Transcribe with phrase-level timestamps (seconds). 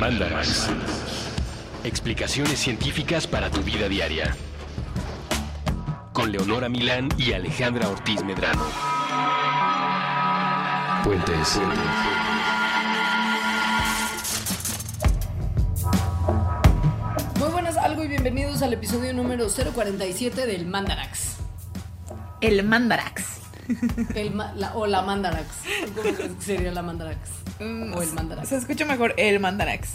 [0.00, 0.68] Mandarax.
[1.84, 4.36] Explicaciones científicas para tu vida diaria.
[6.12, 8.64] Con Leonora Milán y Alejandra Ortiz Medrano.
[11.04, 11.58] Puentes.
[17.38, 21.36] Muy buenas, algo y bienvenidos al episodio número 047 del Mandarax.
[22.40, 23.24] El Mandarax.
[24.14, 25.46] El ma- la- o la Mandarax.
[25.94, 27.18] ¿Cómo crees que sería la Mandarax?
[27.60, 28.48] O el Mandarax.
[28.48, 29.90] Se escucha mejor el Mandarax.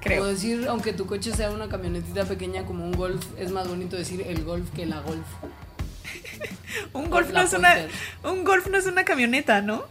[0.00, 0.22] Creo.
[0.24, 3.96] O decir, aunque tu coche sea una camionetita pequeña como un Golf, es más bonito
[3.96, 5.26] decir el Golf que la Golf.
[6.92, 7.76] Un golf la no es una.
[8.24, 9.84] Un golf no es una camioneta, ¿no?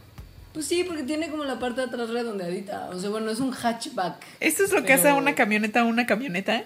[0.52, 2.88] Pues sí, porque tiene como la parte de atrás redondeadita.
[2.90, 4.16] O sea, bueno, es un hatchback.
[4.40, 6.64] ¿Eso es lo que hace una camioneta una camioneta?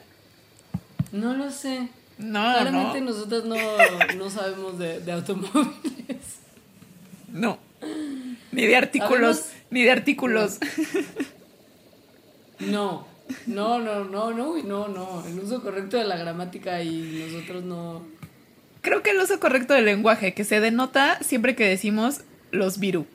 [1.13, 1.89] No lo sé.
[2.17, 3.11] No, Claramente no.
[3.11, 3.57] nosotros no,
[4.17, 6.39] no sabemos de, de automóviles.
[7.29, 7.59] No.
[8.53, 9.47] Ni de artículos.
[9.75, 10.59] Ni de artículos.
[12.61, 13.07] No,
[13.47, 15.25] no, no, no, no, no, no.
[15.27, 18.03] El uso correcto de la gramática y nosotros no.
[18.81, 22.21] Creo que el uso correcto del lenguaje, que se denota siempre que decimos
[22.53, 23.07] los virus.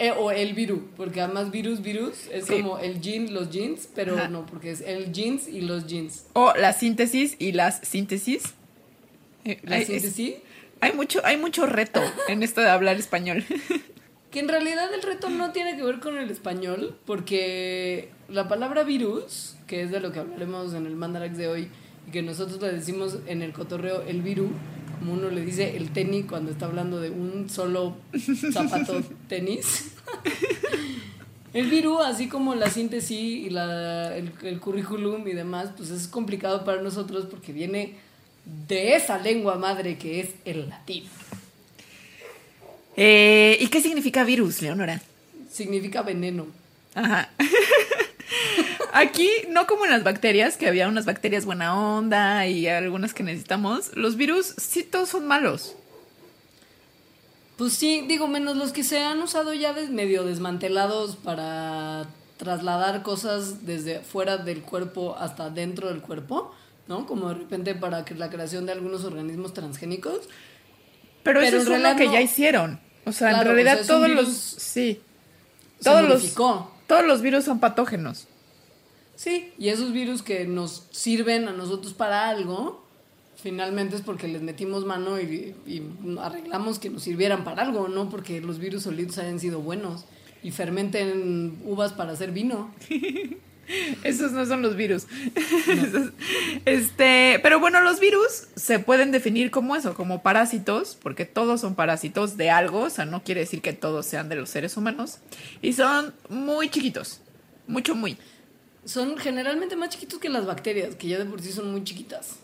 [0.00, 2.54] Eh, o el virus, porque además virus, virus es Sí.
[2.60, 4.28] como el jean, los jeans, pero Ajá.
[4.28, 6.24] no, porque es el jeans y los jeans.
[6.32, 8.42] O la síntesis y las síntesis.
[9.44, 10.34] Eh, La hay- es- síntesis.
[10.80, 13.44] hay mucho, hay mucho reto en esto de hablar español.
[14.32, 18.82] Que en realidad el reto no tiene que ver con el español, porque la palabra
[18.82, 21.68] virus, que es de lo que hablaremos en el Mandarax de hoy,
[22.08, 24.50] y que nosotros le decimos en el cotorreo el viru,
[24.98, 27.96] como uno le dice el tenis cuando está hablando de un solo
[28.52, 29.92] zapato tenis.
[31.52, 36.08] El viru, así como la síntesis y la, el, el currículum y demás, pues es
[36.08, 37.96] complicado para nosotros porque viene
[38.68, 41.04] de esa lengua madre que es el latín.
[42.96, 45.00] Eh, ¿Y qué significa virus, Leonora?
[45.50, 46.46] Significa veneno.
[46.94, 47.30] Ajá.
[48.92, 53.22] Aquí, no como en las bacterias, que había unas bacterias buena onda y algunas que
[53.22, 55.74] necesitamos, los virus sí todos son malos.
[57.56, 63.02] Pues sí, digo, menos los que se han usado ya des- medio desmantelados para trasladar
[63.02, 66.54] cosas desde fuera del cuerpo hasta dentro del cuerpo,
[66.88, 67.06] ¿no?
[67.06, 70.20] Como de repente para que la creación de algunos organismos transgénicos.
[71.22, 72.12] Pero, Pero eso es uno que no.
[72.12, 72.80] ya hicieron.
[73.04, 74.26] O sea, Claro, en realidad todos los...
[74.28, 75.00] virus- Sí.
[75.82, 76.34] Todos los,
[76.86, 78.28] todos los virus son patógenos.
[79.16, 82.84] Sí, y esos virus que nos sirven a nosotros para algo,
[83.36, 85.82] finalmente es porque les metimos mano y, y
[86.20, 90.04] arreglamos que nos sirvieran para algo, no porque los virus solitos hayan sido buenos
[90.44, 92.72] y fermenten uvas para hacer vino.
[94.04, 95.06] Esos no son los virus.
[95.68, 96.10] Esos-
[96.64, 101.74] este, pero bueno, los virus se pueden definir como eso, como parásitos, porque todos son
[101.74, 105.18] parásitos de algo, o sea, no quiere decir que todos sean de los seres humanos,
[105.62, 107.20] y son muy chiquitos,
[107.66, 108.16] mucho, muy,
[108.84, 112.36] Son generalmente más chiquitos que las bacterias, que ya de por sí son muy chiquitas.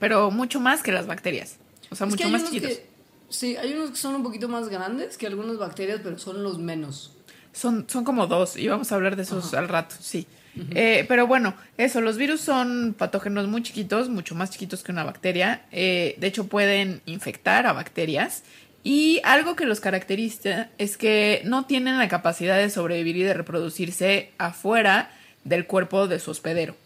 [0.00, 1.56] pero mucho más que las bacterias,
[1.90, 2.70] o sea, Es mucho más chiquitos.
[2.72, 2.86] que-
[3.30, 6.58] sí, hay unos que son un poquito más grandes que algunas bacterias, pero son los
[6.58, 7.12] menos.
[7.52, 10.26] Son, son como dos, y vamos a hablar de esos al rato, sí.
[10.74, 15.04] Eh, pero bueno, eso, los virus son patógenos muy chiquitos, mucho más chiquitos que una
[15.04, 15.66] bacteria.
[15.72, 18.44] Eh, de hecho, pueden infectar a bacterias.
[18.82, 23.34] Y algo que los caracteriza es que no tienen la capacidad de sobrevivir y de
[23.34, 25.10] reproducirse afuera
[25.44, 26.76] del cuerpo de su hospedero.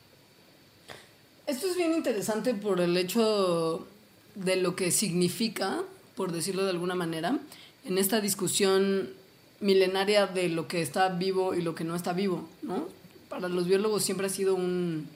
[1.47, 3.89] Esto es bien interesante por el hecho
[4.35, 5.81] de lo que significa,
[6.15, 7.39] por decirlo de alguna manera,
[7.85, 9.11] en esta discusión
[9.61, 12.87] milenaria de lo que está vivo y lo que no está vivo, ¿no?
[13.29, 15.09] Para los biólogos siempre ha sido un,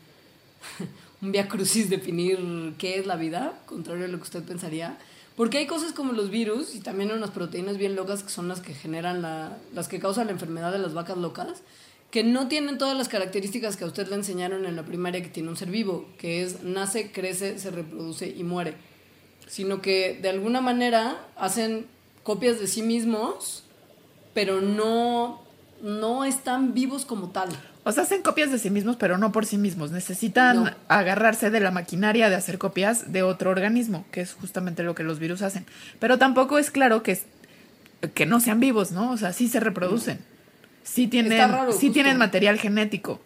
[1.22, 4.98] un via crucis definir qué es la vida, contrario a lo que usted pensaría.
[5.36, 8.60] Porque hay cosas como los virus y también unas proteínas bien locas que son las
[8.60, 11.62] que generan la, las que causan la enfermedad de las vacas locas,
[12.10, 15.30] que no tienen todas las características que a usted le enseñaron en la primaria que
[15.30, 18.74] tiene un ser vivo, que es nace, crece, se reproduce y muere.
[19.48, 21.86] Sino que de alguna manera hacen
[22.22, 23.64] copias de sí mismos,
[24.34, 25.40] pero no,
[25.80, 27.48] no están vivos como tal.
[27.84, 29.90] O sea, hacen copias de sí mismos, pero no por sí mismos.
[29.90, 30.70] Necesitan No.
[30.88, 35.02] agarrarse de la maquinaria de hacer copias de otro organismo, que es justamente lo que
[35.02, 35.66] los virus hacen.
[35.98, 37.18] Pero tampoco es claro que,
[38.14, 39.10] que no sean vivos, ¿no?
[39.10, 40.20] O sea, sí se reproducen.
[40.84, 43.20] Sí tienen, raro, sí tienen material genético.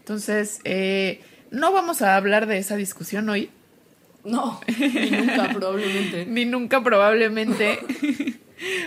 [0.00, 3.50] Entonces, eh, no vamos a hablar de esa discusión hoy,
[4.24, 6.26] No, ni nunca probablemente.
[6.26, 7.78] ni nunca probablemente.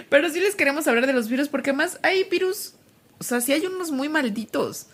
[0.09, 2.73] Pero sí les queremos hablar de los virus porque más hay virus,
[3.21, 4.87] o sea, sí hay unos muy malditos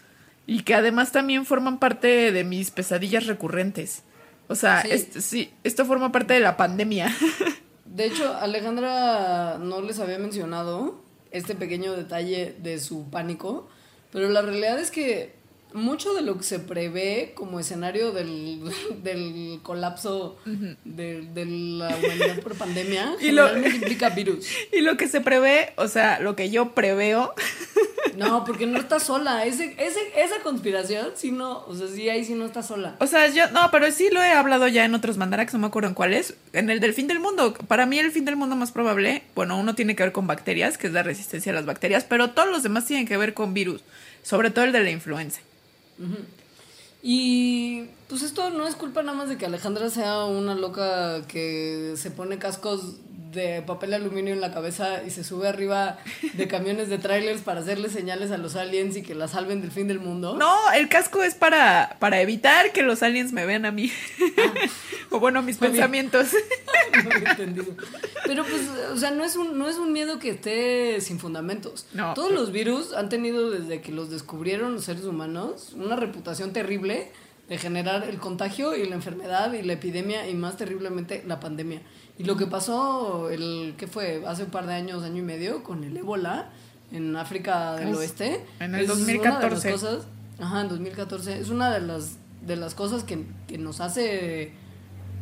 [0.45, 4.03] y que además también forman parte de mis pesadillas recurrentes.
[4.49, 4.91] O sea, Sí.
[4.91, 7.07] est- sí, esto forma parte de la pandemia.
[7.85, 11.01] De hecho, Alejandra no les había mencionado
[11.31, 13.67] este pequeño detalle de su pánico,
[14.11, 15.35] Pero la realidad es que
[15.73, 18.61] mucho de lo que se prevé como escenario del,
[19.03, 20.37] del colapso
[20.85, 24.47] de, de la humanidad por pandemia Y lo- generalmente implica virus.
[24.71, 27.33] Y lo que se prevé, o sea, lo que yo preveo,
[28.15, 29.45] No, porque no está sola.
[29.45, 32.95] Ese, ese, esa conspiración, sí no, o sea, sí ahí sí no está sola.
[32.99, 35.67] o sea, yo, no, pero sí lo he hablado ya en otros mandarax, no me
[35.67, 37.53] acuerdo en cuáles, en el del fin del mundo.
[37.67, 40.77] Para mí el fin del mundo más probable, bueno, uno tiene que ver con bacterias,
[40.79, 43.53] que es la resistencia a las bacterias, pero todos los demás tienen que ver con
[43.53, 43.83] virus,
[44.23, 45.41] sobre todo el de la influenza.
[47.01, 51.93] Y pues esto no es culpa nada más de que Alejandra sea una loca que
[51.95, 52.97] se pone cascos
[53.31, 55.97] de papel aluminio en la cabeza y se sube arriba
[56.33, 59.71] de camiones de trailers para hacerle señales a los aliens y que la salven del
[59.71, 60.35] fin del mundo.
[60.37, 63.91] No, el casco es para, para evitar que los aliens me vean a mí.
[65.11, 66.29] o bueno, mis Muy pensamientos.
[67.03, 67.75] No entendido.
[68.25, 71.85] Pero pues, o sea, no es un, no es un miedo que esté sin fundamentos.
[71.93, 72.13] No.
[72.13, 77.11] Todos los virus han tenido desde que los descubrieron los seres humanos una reputación terrible
[77.49, 81.81] de generar el contagio y la enfermedad y la epidemia y más terriblemente la pandemia.
[82.17, 84.23] Y lo que pasó el ¿qué fue?
[84.27, 86.49] hace un par de años, año y medio con el ébola
[86.91, 88.45] en África del Es- Oeste.
[88.59, 89.71] en el es una de las 2014.
[89.71, 90.07] cosas,
[90.39, 94.53] ajá, en 2014 es una de las de las cosas que, que nos hace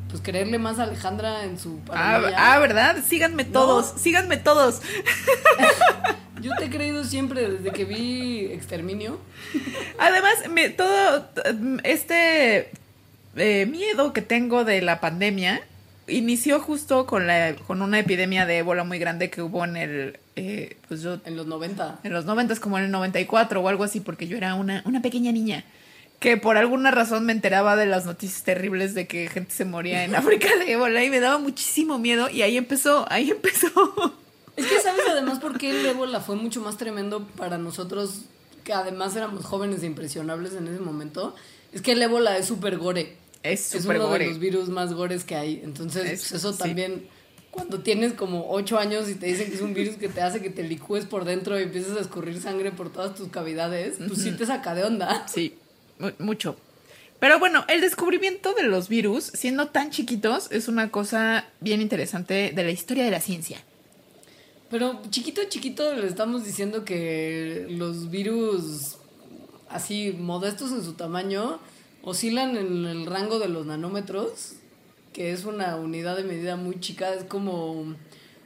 [0.10, 2.98] pues creerle más a Alejandra en su Ah, ah, ¿verdad?
[3.06, 4.82] Síganme todos, síganme todos.
[6.46, 9.20] Yo te he creído siempre desde que vi Exterminio.
[9.98, 11.28] Además, me, todo
[11.84, 12.70] este
[13.36, 15.64] eh, miedo que tengo de la pandemia
[16.08, 20.20] inició justo con la con una epidemia de ébola muy grande que hubo en el
[20.36, 22.02] eh, pues yo En los 90.
[22.04, 25.02] en los 90 como en el 94 o algo así porque yo era una una
[25.02, 25.64] pequeña niña
[26.20, 30.04] que por alguna razón me enteraba de las noticias terribles de que gente se moría
[30.04, 34.16] en África de ébola y me daba muchísimo miedo y ahí empezó, ahí empezó.
[34.58, 38.22] Es que sabes además por qué el ébola fue mucho más tremendo para nosotros,
[38.64, 41.36] que además éramos jóvenes e impresionables en ese momento.
[41.74, 43.18] Es que el ébola es súper gore.
[43.44, 44.28] Es Es súper uno de gore.
[44.30, 45.62] los virus más gores que hay.
[45.64, 46.60] Entonces, Es- pues eso sí.
[46.60, 47.08] también,
[47.52, 50.42] cuando tienes como 8 años y te dicen que es un virus que te hace
[50.42, 54.22] que te licúes por dentro y empiezas a escurrir sangre por todas tus cavidades, pues
[54.22, 55.28] sí te saca de onda.
[55.28, 55.56] Sí,
[56.00, 56.56] mu- mucho.
[57.20, 62.52] Pero bueno, el descubrimiento de los virus, siendo tan chiquitos, es una cosa bien interesante
[62.56, 63.64] de la historia de la ciencia.
[64.76, 68.98] Pero chiquito, chiquito le estamos diciendo que los virus
[69.70, 71.60] así modestos en su tamaño
[72.04, 74.56] oscilan en el rango de los nanómetros,
[75.14, 77.96] que es una unidad de medida muy chica, es como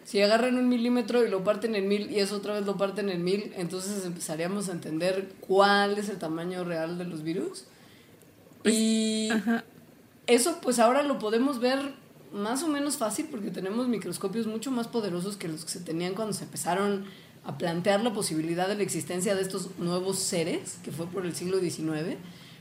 [0.04, 3.10] si agarran un milímetro y lo parten en mil y eso otra vez lo parten
[3.10, 7.66] en mil, entonces empezaríamos a entender cuál es el tamaño real de los virus.
[8.66, 9.30] Y
[10.28, 11.80] eso pues ahora lo podemos ver
[12.32, 16.14] más o menos fácil porque tenemos microscopios mucho más poderosos que los que se tenían
[16.14, 17.06] cuando se empezaron
[17.44, 21.36] a plantear la posibilidad de la existencia de estos nuevos seres, que fue por el
[21.36, 22.18] siglo XIX,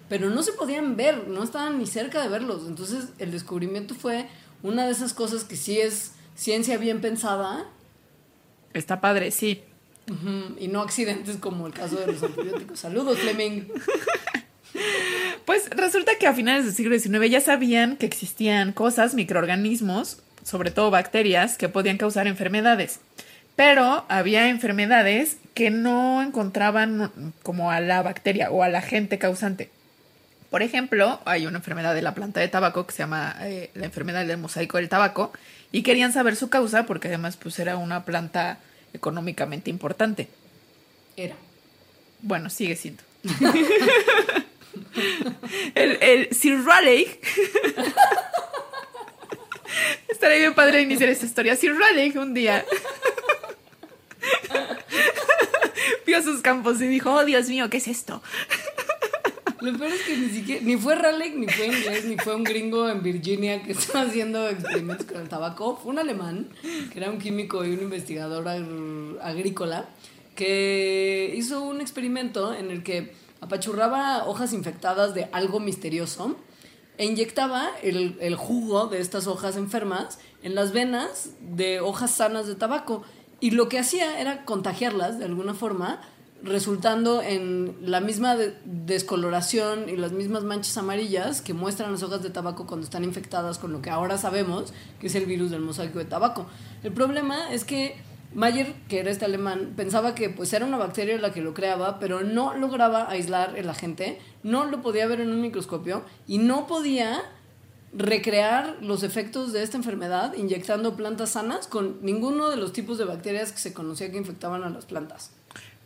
[0.08, 2.66] pero no se podían ver, no estaban ni cerca de verlos.
[2.66, 4.28] Entonces el descubrimiento fue
[4.62, 7.66] una de esas cosas que sí es ciencia bien pensada
[8.74, 9.62] Está padre, sí.
[10.58, 12.78] y no accidentes como el caso de los antibióticos.
[12.78, 13.62] Saludos, Fleming.
[15.44, 20.70] Pues resulta que a finales del siglo XIX ya sabían que existían cosas, microorganismos, sobre
[20.70, 23.00] todo bacterias, que podían causar enfermedades.
[23.56, 29.70] Pero había enfermedades que no encontraban como a la bacteria o al agente causante.
[30.50, 33.86] Por ejemplo, hay una enfermedad de la planta de tabaco que se llama eh, la
[33.86, 35.32] enfermedad del mosaico del tabaco
[35.72, 38.58] y querían saber su causa porque además pues era una planta
[38.94, 40.28] económicamente importante.
[41.16, 41.34] Era.
[42.22, 43.02] Bueno, sigue siendo.
[45.74, 47.20] el, Sir Raleigh.
[50.08, 51.56] Estaría bien padre iniciar esta historia.
[51.56, 52.64] Sir Raleigh un día
[56.06, 58.22] vio sus campos y dijo, oh Dios mío, ¿qué es esto?
[59.60, 62.88] Lo peor es que ni ni fue Raleigh, ni fue inglés, ni fue un gringo
[62.88, 65.76] en Virginia que estaba haciendo experimentos con el tabaco.
[65.76, 66.48] Fue un alemán,
[66.92, 69.88] que era un químico y un investigador agr- agrícola,
[70.36, 76.36] que hizo un experimento en el que apachurraba hojas infectadas de algo misterioso
[76.96, 82.46] e inyectaba el, el jugo de estas hojas enfermas en las venas de hojas sanas
[82.46, 83.02] de tabaco.
[83.40, 86.00] Y lo que hacía era contagiarlas de alguna forma,
[86.42, 92.22] resultando en la misma de- descoloración y las mismas manchas amarillas que muestran las hojas
[92.22, 95.60] de tabaco cuando están infectadas con lo que ahora sabemos que es el virus del
[95.60, 96.46] mosaico de tabaco.
[96.82, 97.96] El problema es que
[98.34, 101.98] Mayer, que era este alemán, pensaba que pues era una bacteria la que lo creaba,
[101.98, 106.66] pero no lograba aislar el agente, no lo podía ver en un microscopio y no
[106.66, 107.22] podía
[107.92, 113.04] recrear los efectos de esta enfermedad inyectando plantas sanas con ninguno de los tipos de
[113.04, 115.30] bacterias que se conocía que infectaban a las plantas.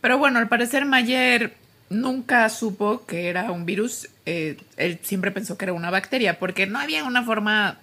[0.00, 1.54] Pero bueno, al parecer Mayer
[1.90, 4.08] nunca supo que era un virus.
[4.26, 7.78] Eh, él siempre pensó que era una bacteria, porque no había una forma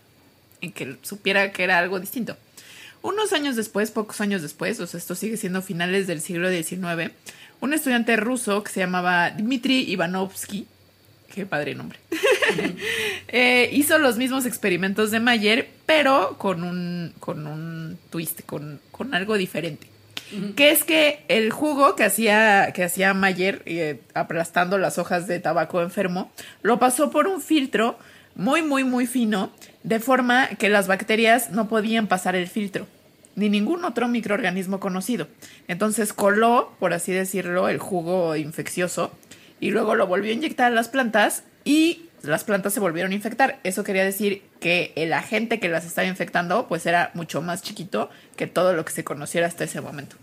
[0.61, 2.35] en que supiera que era algo distinto.
[3.01, 7.11] Unos años después, pocos años después, o sea, esto sigue siendo finales del siglo XIX,
[7.61, 10.67] un estudiante ruso que se llamaba Dmitry Ivanovsky,
[11.33, 11.99] qué padre nombre,
[13.27, 19.13] eh, hizo los mismos experimentos de Mayer, pero con un, con un twist, con, con
[19.13, 19.87] algo diferente.
[20.55, 25.39] Que es que el jugo que hacía, que hacía Mayer, eh, aplastando las hojas de
[25.39, 27.97] tabaco enfermo, lo pasó por un filtro
[28.35, 29.51] muy, muy, muy fino,
[29.83, 32.87] de forma que las bacterias no podían pasar el filtro,
[33.35, 35.27] ni ningún otro microorganismo conocido.
[35.67, 39.11] Entonces coló, por así decirlo, el jugo infeccioso
[39.59, 43.15] y luego lo volvió a inyectar a las plantas y las plantas se volvieron a
[43.15, 43.59] infectar.
[43.63, 48.09] Eso quería decir que el agente que las estaba infectando pues era mucho más chiquito
[48.35, 50.17] que todo lo que se conociera hasta ese momento.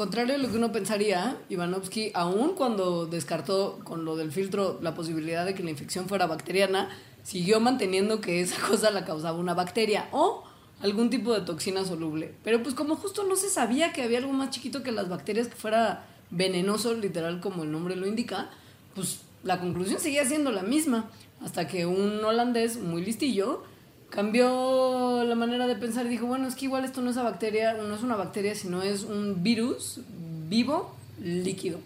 [0.00, 4.94] Contrario a lo que uno pensaría, Ivanovsky, aún cuando descartó con lo del filtro la
[4.94, 6.88] posibilidad de que la infección fuera bacteriana,
[7.22, 10.42] siguió manteniendo que esa cosa la causaba una bacteria o
[10.80, 12.32] algún tipo de toxina soluble.
[12.42, 15.48] Pero pues como justo no se sabía que había algo más chiquito que las bacterias
[15.48, 18.48] que fuera venenoso, literal como el nombre lo indica,
[18.94, 21.10] pues la conclusión seguía siendo la misma,
[21.44, 23.64] hasta que un holandés muy listillo
[24.10, 27.30] cambió la manera de pensar y dijo, bueno, es que igual esto no es una
[27.30, 30.00] bacteria, no es una bacteria, sino es un virus
[30.48, 31.78] vivo líquido.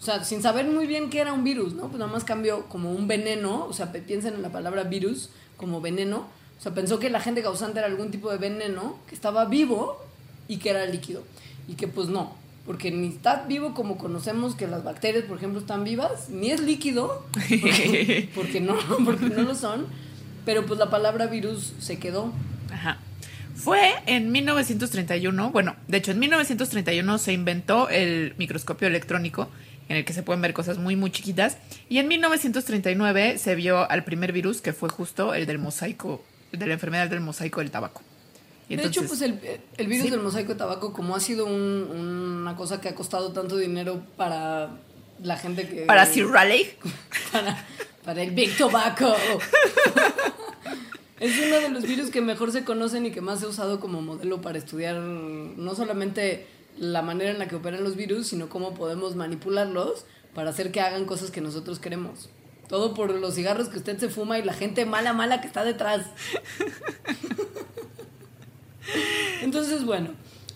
[0.00, 1.88] O sea, sin saber muy bien qué era un virus, ¿no?
[1.88, 5.80] Pues nada más cambió como un veneno, o sea, piensen en la palabra virus como
[5.80, 6.26] veneno.
[6.58, 10.04] O sea, pensó que el agente causante era algún tipo de veneno que estaba vivo
[10.48, 11.22] y que era líquido.
[11.68, 12.34] Y que pues no,
[12.66, 16.60] porque ni está vivo como conocemos que las bacterias, por ejemplo, están vivas, ni es
[16.60, 17.24] líquido,
[18.34, 19.86] porque, no, porque no lo son,
[20.44, 22.32] pero pues la palabra virus se quedó.
[22.72, 22.98] Ajá.
[23.54, 29.48] Fue en 1931, bueno, de hecho en 1931 se inventó el microscopio electrónico
[29.88, 31.58] en el que se pueden ver cosas muy muy chiquitas
[31.88, 36.66] y en 1939 se vio al primer virus que fue justo el del mosaico, de
[36.66, 38.02] la enfermedad del mosaico del tabaco
[38.76, 39.38] de hecho, pues el,
[39.86, 44.02] virus del mosaico de tabaco, como ha sido una cosa que ha costado tanto dinero
[44.16, 44.70] para
[45.22, 45.82] la gente que...
[45.82, 46.74] Para Sir Raleigh.
[47.32, 47.64] Para,
[48.04, 49.14] para el Big Tobacco.
[51.20, 53.80] es uno de los virus que mejor se conocen y que más se ha usado
[53.80, 56.46] como modelo para estudiar no solamente
[56.78, 60.04] la manera en la que operan los virus, sino cómo podemos manipularlos
[60.34, 62.30] para hacer que hagan cosas que nosotros queremos.
[62.68, 65.62] Todo por los cigarros que usted se fuma y la gente mala, mala que está
[65.62, 66.06] detrás.
[69.42, 70.10] Entonces, bueno,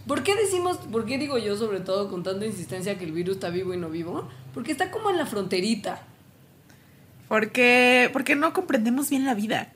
[0.07, 3.37] ¿por qué decimos, por qué digo yo sobre todo con tanta insistencia que el virus
[3.37, 4.29] está vivo y no vivo?
[4.55, 6.03] Porque está como en la fronterita.
[7.29, 9.73] Porque, porque no comprendemos bien la vida.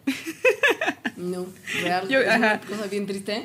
[1.16, 1.46] No,
[1.82, 2.10] real.
[2.10, 3.42] es una cosa bien triste.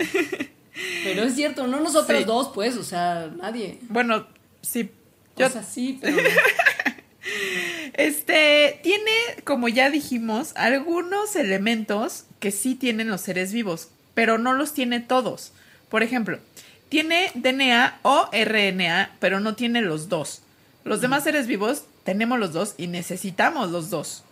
[1.04, 3.80] Pero es cierto, no nosotros dos, pues, o sea, nadie.
[3.90, 4.28] Bueno,
[4.62, 4.92] sí.
[5.36, 5.48] Yo...
[5.48, 6.18] O sea, sí, pero...
[7.94, 9.12] Este tiene,
[9.46, 15.00] como ya dijimos, algunos elementos que sí tienen los seres vivos, pero no los tiene
[15.00, 15.54] todos.
[15.90, 16.40] Por ejemplo,
[16.90, 20.42] tiene DNA o RNA, pero no tiene los dos.
[20.84, 24.24] Los demás seres vivos tenemos los dos y necesitamos los dos.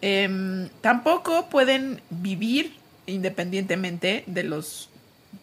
[0.00, 2.72] Em, tampoco pueden vivir
[3.04, 4.88] independientemente de los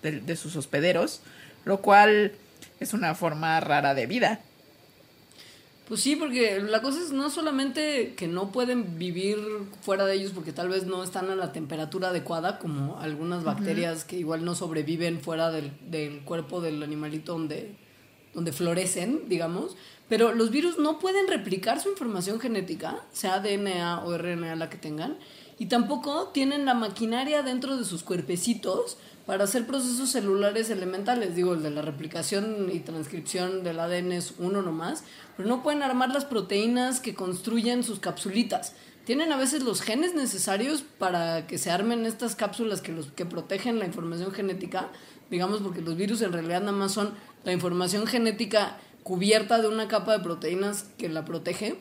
[0.02, 1.22] de sus hospederos,
[1.66, 2.32] lo cual
[2.80, 4.40] es una forma rara de vida.
[5.88, 9.38] Pues sí, porque la cosa es no solamente que no pueden vivir
[9.82, 14.04] fuera de ellos porque tal vez no están a la temperatura adecuada, como algunas bacterias
[14.04, 17.74] que igual no sobreviven fuera del, del, cuerpo del animalito donde,
[18.38, 19.76] donde florecen, digamos,
[20.08, 24.78] pero los virus no pueden replicar su información genética, sea DNA o RNA la que
[24.78, 25.18] tengan,
[25.58, 31.36] y tampoco tienen la maquinaria dentro de sus cuerpecitos para hacer procesos celulares elementales.
[31.36, 35.04] Digo, el de la replicación y transcripción del ADN es uno nomás,
[35.36, 38.76] pero no pueden armar las proteínas que construyen sus capsulitas.
[39.04, 43.26] Tienen a veces los genes necesarios para que se armen estas cápsulas que, los, que
[43.26, 44.90] protegen la información genética,
[45.32, 47.14] digamos, porque los virus en realidad nada más son
[47.48, 51.78] la información genética cubierta de una capa de proteínas que la protege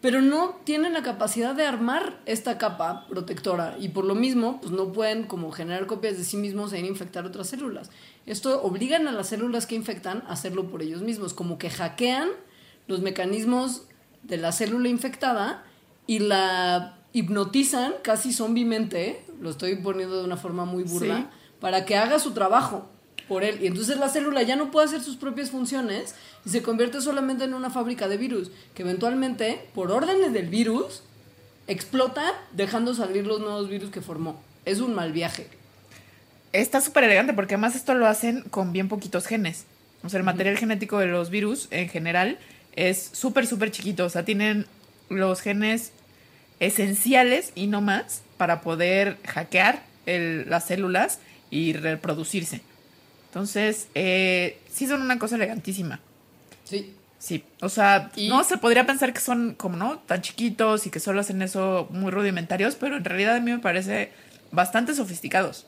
[0.00, 3.74] pero no tienen la capacidad de armar esta capa protectora.
[3.80, 7.24] Y por lo mismo pues no pueden como generar copias de sí mismos e infectar
[7.24, 7.90] otras células.
[8.26, 12.28] Esto obligan a las células que infectan a hacerlo por ellos mismos, como que hackean
[12.86, 13.84] los mecanismos
[14.22, 15.64] de la célula infectada
[16.06, 21.30] y la hipnotizan casi zombimente, lo estoy poniendo de una forma muy burla,
[21.60, 22.90] para que haga su trabajo
[23.28, 23.58] por él.
[23.62, 26.14] Y entonces la célula ya no puede hacer sus propias funciones
[26.44, 31.02] y se convierte solamente en una fábrica de virus, que eventualmente, por órdenes del virus,
[31.66, 34.40] explota dejando salir los nuevos virus que formó.
[34.64, 35.46] Es un mal viaje.
[36.52, 39.64] Está súper elegante porque además esto lo hacen con bien poquitos genes.
[40.04, 42.38] O sea, el material genético de los virus en general
[42.76, 44.04] es súper, súper chiquito.
[44.04, 44.66] O sea, tienen
[45.08, 45.92] los genes
[46.60, 51.18] esenciales y no más para poder hackear el- las células
[51.50, 52.60] y reproducirse.
[53.44, 55.98] Entonces, eh, sí son una cosa elegantísima.
[56.62, 56.94] Sí.
[57.18, 60.90] Sí, o sea, Y- no se podría pensar que son como no tan chiquitos y
[60.90, 64.12] que solo hacen eso muy rudimentarios, pero en realidad a mí me parece
[64.52, 65.66] bastante sofisticados.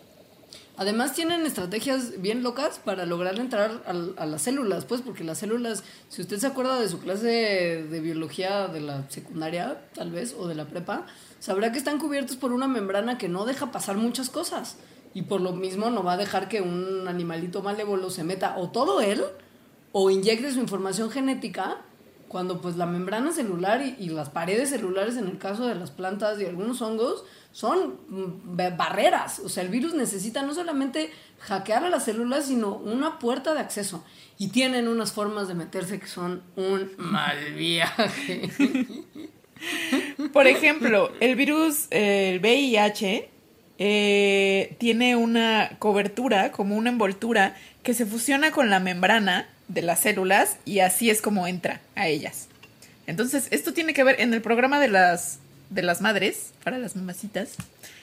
[0.76, 5.38] Además tienen estrategias bien locas para lograr entrar al- a, las células, pues, porque las
[5.38, 7.26] células, si usted se acuerda de su clase
[7.90, 11.04] de biología de la secundaria, tal vez, o de la prepa,
[11.40, 14.76] sabrá que están cubiertos por una membrana que no deja pasar muchas cosas.
[15.14, 18.70] Y por lo mismo no va a dejar que un animalito malévolo se meta o
[18.70, 19.24] todo él,
[19.92, 21.78] o inyecte su información genética,
[22.28, 26.40] cuando pues la membrana celular y, las paredes celulares, en el caso de las plantas
[26.40, 29.38] y algunos hongos, son mm, ba- barreras.
[29.38, 33.60] O sea, el virus necesita no solamente hackear a las células, sino una puerta de
[33.60, 34.04] acceso.
[34.38, 38.50] Y tienen unas formas de meterse que son un mal viaje.
[40.32, 43.30] Por ejemplo, el virus, el VIH,
[43.78, 50.00] eh, tiene una cobertura, como una envoltura, que se fusiona con la membrana de las
[50.00, 52.48] células y así es como entra a ellas.
[53.06, 55.38] Entonces, esto tiene que ver en el programa de las,
[55.70, 57.54] de las madres, para las mamacitas,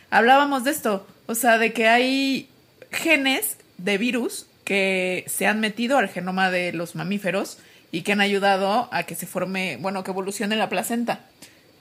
[0.09, 2.49] hablábamos de esto, o sea, de que hay
[2.91, 7.57] genes de virus que se han metido al genoma de los mamíferos
[7.91, 11.19] y que han ayudado a que se forme, bueno, que evolucione la placenta.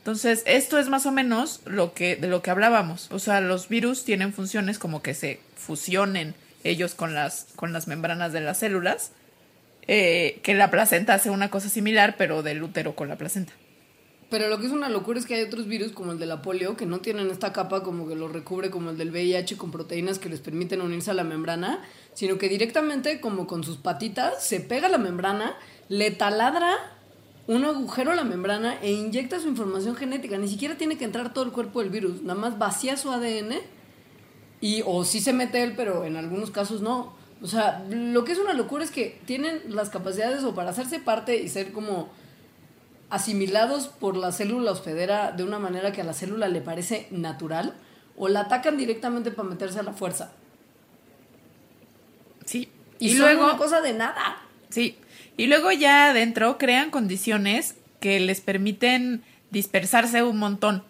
[0.03, 3.09] Entonces, esto es más o menos lo que, de lo que hablábamos.
[3.13, 7.87] O sea, los virus tienen funciones como que se fusionen ellos con las, con las
[7.87, 9.13] membranas de las células,
[9.87, 13.53] eh, que la placenta hace una cosa similar, pero del útero con la placenta.
[14.29, 16.43] Pero lo que es una locura es que hay otros virus como el de la
[16.43, 19.71] polio que no tienen esta capa como que lo recubre como el del VIH con
[19.71, 21.81] proteínas que les permiten unirse a la membrana,
[22.15, 25.55] sino que directamente como con sus patitas se pega la membrana,
[25.89, 26.92] le taladra
[27.47, 30.39] un agujero a la membrana e inyecta su información genética.
[30.39, 33.57] Ni siquiera tiene que entrar todo el cuerpo del virus, nada más vacía su ADN
[34.61, 37.15] y o sí se mete él, pero en algunos casos no.
[37.43, 41.01] O sea, lo que es una locura es que tienen las capacidades o para hacerse
[41.01, 42.09] parte y ser como
[43.11, 47.75] asimilados por la célula hospedera de una manera que a la célula le parece natural
[48.17, 50.33] o la atacan directamente para meterse a la fuerza.
[52.45, 52.71] Sí.
[53.01, 54.39] Y, Y, luego, una cosa de nada.
[54.69, 54.97] sí.
[55.37, 60.85] Y luego ya adentro crean condiciones que les permiten dispersarse un montón.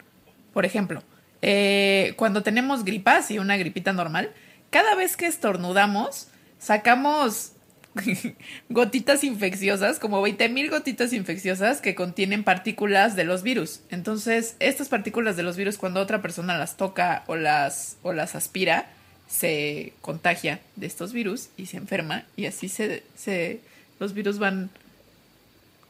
[0.52, 1.02] Por ejemplo,
[1.42, 4.32] eh, cuando tenemos gripas y una gripita normal,
[4.70, 6.28] cada vez que estornudamos,
[6.58, 7.52] sacamos
[8.68, 13.80] gotitas infecciosas, como 20 mil gotitas infecciosas que contienen partículas de los virus.
[13.90, 18.34] Entonces, estas partículas de los virus, cuando otra persona las toca o las, o las
[18.34, 18.86] aspira,
[19.28, 23.02] se contagia de estos virus y se enferma y así se
[24.02, 24.68] los virus van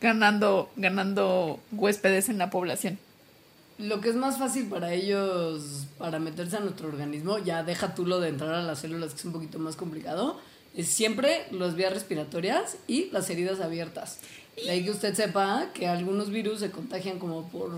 [0.00, 2.98] ganando ganando huéspedes en la población.
[3.78, 8.04] Lo que es más fácil para ellos, para meterse a nuestro organismo, ya deja tú
[8.06, 10.38] lo de entrar a las células, que es un poquito más complicado,
[10.76, 14.18] es siempre las vías respiratorias y las heridas abiertas.
[14.56, 17.70] De ahí que usted sepa que algunos virus se contagian como por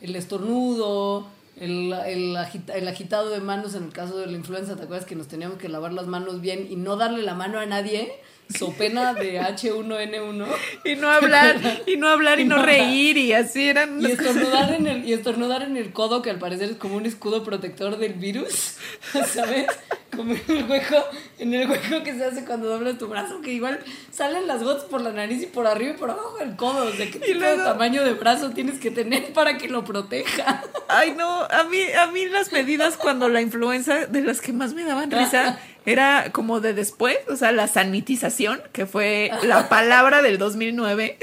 [0.00, 4.74] el estornudo, el, el, agita- el agitado de manos en el caso de la influenza.
[4.76, 7.60] ¿Te acuerdas que nos teníamos que lavar las manos bien y no darle la mano
[7.60, 8.12] a nadie?
[8.56, 10.46] So pena de H1N1.
[10.84, 14.74] Y no hablar, y no hablar y Y no reír y así eran Y estornudar,
[14.74, 17.98] en el, y estornudar en el codo, que al parecer es como un escudo protector
[17.98, 18.76] del virus,
[19.26, 19.66] ¿sabes?
[20.14, 20.96] Como en el hueco,
[21.38, 23.78] en el hueco que se hace cuando doblas tu brazo, que igual
[24.10, 26.86] salen las gotas por la nariz y por arriba y por abajo del codo.
[26.88, 29.84] O sea, ¿qué tipo luego- de tamaño de brazo tienes que tener para que lo
[29.84, 30.62] proteja?
[30.88, 34.74] Ay, no, a mí, a mí las medidas cuando la influenza, de las que más
[34.74, 40.22] me daban risa, era como de después, o sea, la sanitización, que fue la palabra
[40.22, 41.18] del 2009.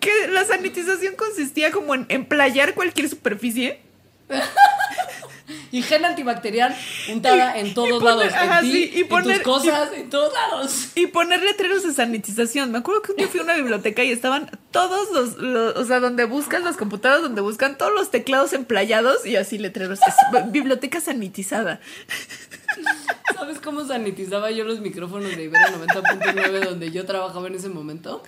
[0.00, 3.80] Que la sanitización consistía como en emplayar cualquier superficie
[5.70, 6.74] Y gel antibacterial
[7.12, 8.32] untada en todos poner- lados.
[8.32, 10.88] ajá, en ti, sí, y en poner- tus cosas, en todos lados.
[10.94, 12.72] y poner letreros de sanitización.
[12.72, 15.84] Me acuerdo que un día fui a una biblioteca y estaban todos los, los- o
[15.84, 19.98] sea, donde buscan las computadoras, donde buscan todos los teclados emplayados y así letreros.
[20.06, 21.80] Es- biblioteca sanitizada.
[23.34, 28.22] ¿Sabes cómo sanitizaba yo los micrófonos de Ibero 90.9 donde yo trabajaba en ese momento?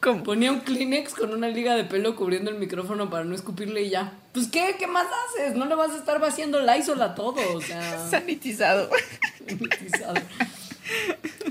[0.00, 0.22] ¿Cómo?
[0.22, 3.90] Ponía un Kleenex con una liga de pelo cubriendo el micrófono para no escupirle y
[3.90, 4.12] ya.
[4.32, 4.76] Pues ¿qué?
[4.78, 5.56] ¿Qué más haces?
[5.56, 8.88] No le vas a estar vaciando Lysol a todo, o sea, Sanitizado.
[9.48, 10.14] sanitizado.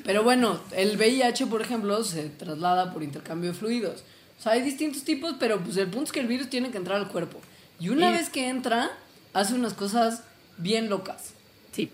[0.04, 4.04] Pero bueno, el VIH, por ejemplo, se traslada por intercambio de fluidos.
[4.38, 6.78] O sea, hay distintos tipos, pero pues el punto es que el virus tiene que
[6.78, 7.40] entrar al cuerpo.
[7.80, 8.92] Y una Y- vez que entra,
[9.34, 10.24] hace unas cosas
[10.58, 11.32] bien locas.
[11.72, 11.92] Sí.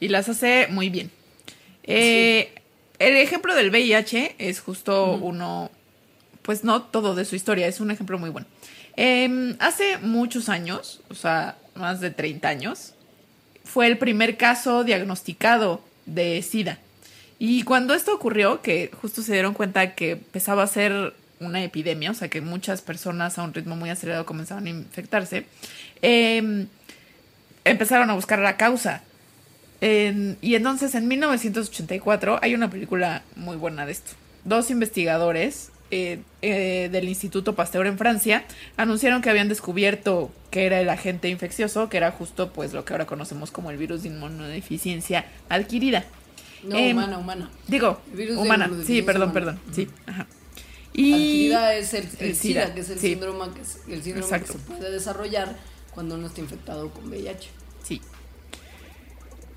[0.00, 1.10] Y las hace muy bien.
[1.84, 2.52] Eh,
[2.98, 5.70] El ejemplo del VIH es justo uno,
[6.42, 8.46] pues no todo de su historia, es un ejemplo muy bueno.
[8.96, 12.92] Em, hace muchos años, o sea, más de 30 años,
[13.64, 16.78] fue el primer caso diagnosticado de SIDA.
[17.38, 22.10] Y cuando esto ocurrió, que justo se dieron cuenta que empezaba a ser una epidemia,
[22.10, 25.46] o sea que muchas personas a un ritmo muy acelerado comenzaban a infectarse,
[26.02, 26.66] em,
[27.64, 29.02] empezaron a buscar la causa.
[29.80, 34.12] Y entonces en 1984 hay una película muy buena de esto.
[34.44, 38.44] Dos investigadores eh, eh, del Instituto Pasteur en Francia
[38.76, 42.92] anunciaron que habían descubierto que era el agente infeccioso, que era justo pues lo que
[42.92, 46.04] ahora conocemos como el virus de inmunodeficiencia adquirida.
[46.62, 47.50] No, Em, humana, humana.
[47.68, 48.70] Digo, El virus de humana.
[48.86, 49.32] Sí, perdón, humana.
[49.34, 49.60] perdón.
[49.74, 50.26] Sí, ajá.
[50.92, 53.08] Y Adquirida es el, el el SIDA, SIDA, que es el sí.
[53.10, 54.52] síndrome, que, es- el síndrome que Exacto.
[54.52, 55.56] se puede desarrollar
[55.94, 57.48] cuando uno está infectado con VIH.
[57.82, 58.00] Sí.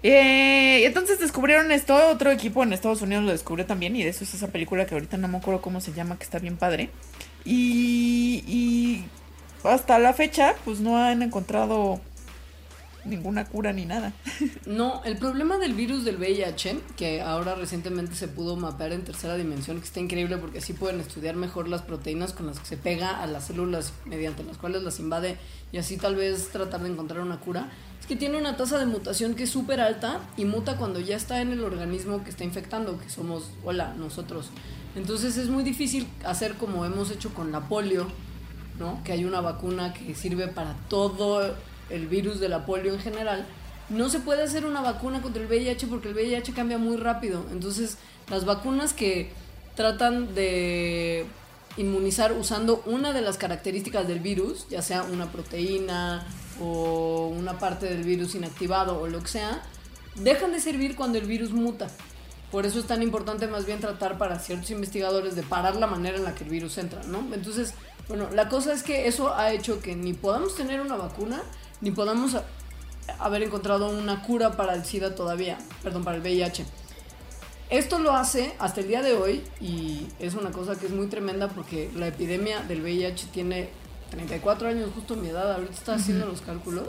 [0.03, 4.25] Eh, entonces descubrieron esto, otro equipo en Estados Unidos lo descubrió también, y de eso
[4.25, 6.89] es esa película que ahorita no me acuerdo cómo se llama, que está bien padre.
[7.45, 9.05] Y, y
[9.63, 12.01] hasta la fecha, pues no han encontrado
[13.05, 14.13] ninguna cura ni nada.
[14.65, 19.35] No, el problema del virus del VIH, que ahora recientemente se pudo mapear en tercera
[19.35, 22.77] dimensión, que está increíble porque así pueden estudiar mejor las proteínas con las que se
[22.77, 25.37] pega a las células mediante las cuales las invade
[25.71, 28.85] y así tal vez tratar de encontrar una cura, es que tiene una tasa de
[28.85, 32.43] mutación que es súper alta y muta cuando ya está en el organismo que está
[32.43, 34.49] infectando, que somos, hola, nosotros.
[34.95, 38.07] Entonces es muy difícil hacer como hemos hecho con la polio,
[38.79, 39.03] ¿no?
[39.03, 41.55] Que hay una vacuna que sirve para todo
[41.89, 43.45] el virus de la polio en general.
[43.89, 47.45] No se puede hacer una vacuna contra el VIH porque el VIH cambia muy rápido.
[47.51, 47.97] Entonces,
[48.29, 49.31] las vacunas que
[49.75, 51.25] tratan de
[51.77, 56.25] inmunizar usando una de las características del virus, ya sea una proteína
[56.61, 59.63] o una parte del virus inactivado o lo que sea,
[60.15, 61.87] dejan de servir cuando el virus muta.
[62.51, 66.17] Por eso es tan importante más bien tratar para ciertos investigadores de parar la manera
[66.17, 67.27] en la que el virus entra, ¿no?
[67.33, 67.73] Entonces,
[68.07, 71.41] bueno, la cosa es que eso ha hecho que ni podamos tener una vacuna,
[71.83, 72.37] ni podamos
[73.19, 76.65] haber encontrado una cura para el SIDA todavía, perdón, para el VIH.
[77.69, 81.07] Esto lo hace hasta el día de hoy y es una cosa que es muy
[81.07, 83.69] tremenda porque la epidemia del VIH tiene
[84.11, 86.87] 34 años, justo mi edad, ahorita está haciendo los cálculos.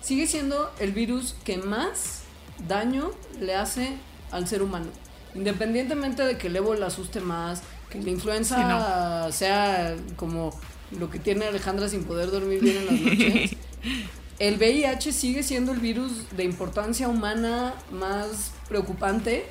[0.00, 2.20] Sigue siendo el virus que más
[2.68, 3.96] daño le hace
[4.30, 4.86] al ser humano.
[5.34, 10.56] Independientemente de que el ébola asuste más, que la influenza sea como
[10.96, 13.56] lo que tiene Alejandra sin poder dormir bien en las noches.
[14.38, 19.46] El VIH sigue siendo el virus de importancia humana más preocupante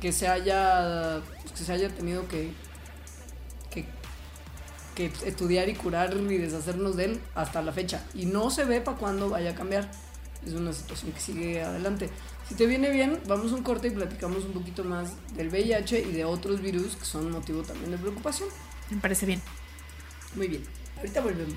[0.00, 2.52] que se haya, pues, que se haya tenido que,
[3.70, 3.84] que,
[4.94, 8.04] que estudiar y curar y deshacernos de él hasta la fecha.
[8.14, 9.90] Y no se ve para cuándo vaya a cambiar.
[10.46, 12.08] Es una situación que sigue adelante.
[12.48, 15.98] Si te viene bien, vamos a un corte y platicamos un poquito más del VIH
[15.98, 18.48] y de otros virus que son motivo también de preocupación.
[18.88, 19.42] Me parece bien.
[20.36, 20.62] Muy bien,
[20.98, 21.56] ahorita volvemos.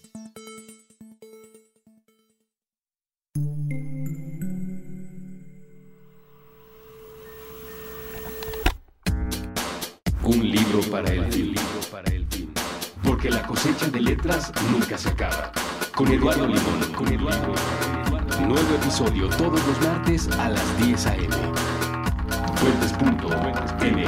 [10.23, 11.55] Un libro para el fin.
[13.03, 15.51] Porque la cosecha de letras nunca se acaba.
[15.95, 16.93] Con Eduardo Limón.
[16.95, 17.53] Con Eduardo.
[18.47, 21.35] Nuevo episodio todos los martes a las 10 a.m.
[22.55, 24.05] Fuentes.m.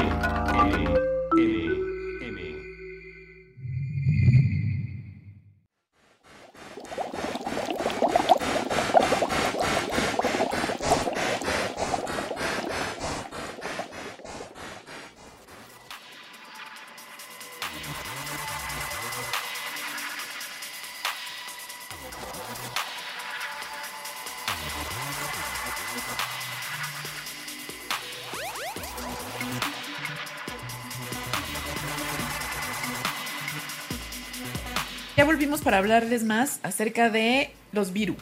[35.74, 38.18] para hablarles más acerca de los virus.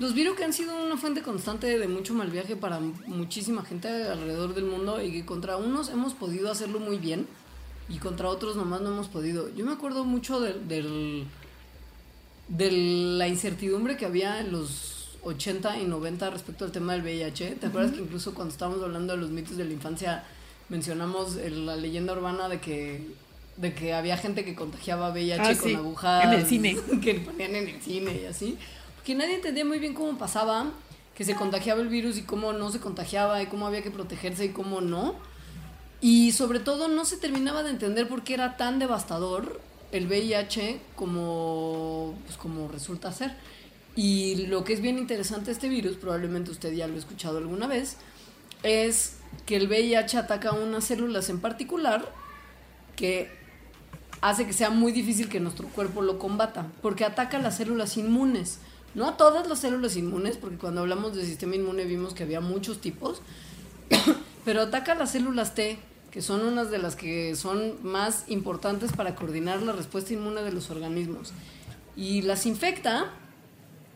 [0.00, 3.86] Los virus que han sido una fuente constante de mucho mal viaje para muchísima gente
[3.86, 7.28] alrededor del mundo y que contra unos hemos podido hacerlo muy bien
[7.88, 9.54] y contra otros nomás no hemos podido.
[9.54, 11.28] Yo me acuerdo mucho del, del
[12.48, 17.54] de la incertidumbre que había en los 80 y 90 respecto al tema del VIH.
[17.60, 20.24] ¿Te acuerdas que incluso cuando estábamos hablando de los mitos de la infancia
[20.68, 23.06] mencionamos la leyenda urbana de que
[23.56, 26.76] de que había gente que contagiaba VIH Ah, con sí, agujas en el cine.
[27.02, 28.58] que ponían en el cine y así?
[28.96, 30.72] Porque nadie entendía muy bien cómo pasaba,
[31.14, 34.46] que se contagiaba el virus y cómo no se contagiaba y cómo había que protegerse
[34.46, 35.16] y cómo no.
[36.00, 39.60] Y sobre todo no se terminaba de entender por qué era tan devastador
[39.92, 43.34] el VIH como, pues, como resulta ser.
[43.94, 47.38] Y lo que es bien interesante de este virus, probablemente usted ya lo ha escuchado
[47.38, 47.98] alguna vez,
[48.62, 52.10] es que el VIH ataca unas células en particular
[52.96, 53.30] que
[54.22, 58.60] hace que sea muy difícil que nuestro cuerpo lo combata, porque ataca las células inmunes.
[58.94, 62.40] No a todas las células inmunes, porque cuando hablamos del sistema inmune vimos que había
[62.40, 63.20] muchos tipos,
[64.44, 65.78] pero ataca las células T,
[66.12, 70.52] que son unas de las que son más importantes para coordinar la respuesta inmune de
[70.52, 71.32] los organismos.
[71.96, 73.10] Y las infecta,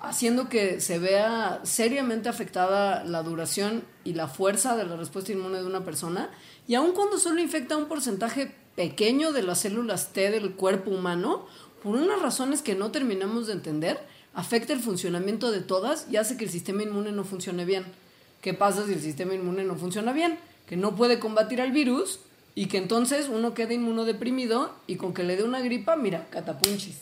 [0.01, 5.59] haciendo que se vea seriamente afectada la duración y la fuerza de la respuesta inmune
[5.59, 6.31] de una persona,
[6.67, 11.47] y aun cuando solo infecta un porcentaje pequeño de las células T del cuerpo humano,
[11.83, 13.99] por unas razones que no terminamos de entender,
[14.35, 17.85] afecta el funcionamiento de todas y hace que el sistema inmune no funcione bien.
[18.43, 20.39] ¿Qué pasa si el sistema inmune no funciona bien?
[20.69, 22.21] Que no puede combatir al virus
[22.55, 26.99] y que entonces uno queda inmunodeprimido y con que le dé una gripa, mira, catapunchis.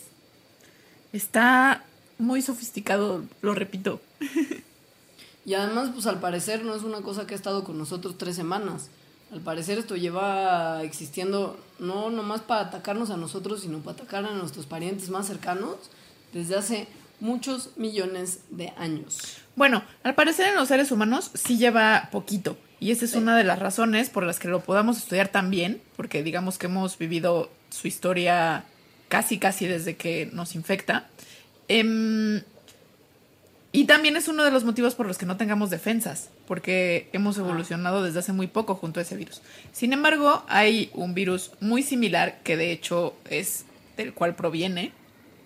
[1.13, 1.85] Está
[2.19, 4.01] muy sofisticado, lo repito.
[5.47, 8.35] Y además, pues al parecer no es una cosa que ha estado con nosotros tres
[8.35, 8.89] semanas.
[9.35, 14.31] Al parecer esto lleva existiendo no nomás para atacarnos a nosotros, sino para atacar a
[14.31, 15.75] nuestros parientes más cercanos
[16.33, 16.87] desde hace
[17.19, 19.39] muchos millones de años.
[19.57, 22.57] Bueno, al parecer en los seres humanos sí lleva poquito.
[22.79, 25.83] Y esa es una de las razones por las que lo podamos estudiar tan bien,
[25.97, 28.65] porque digamos que hemos vivido su historia
[29.09, 31.09] casi, casi desde que nos infecta.
[31.67, 32.41] Em,
[33.73, 37.39] y también es uno de los motivos por los que no tengamos defensas, porque hemos
[37.39, 39.43] evolucionado desde hace muy poco junto a ese virus.
[39.73, 43.65] Sin embargo, hay un virus muy similar que de hecho es
[43.97, 44.93] del cual proviene,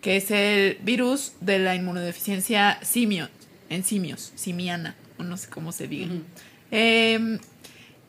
[0.01, 3.29] que es el virus de la inmunodeficiencia simio,
[3.69, 6.15] en simios, simiana, o no sé cómo se diga.
[6.71, 7.39] Eh,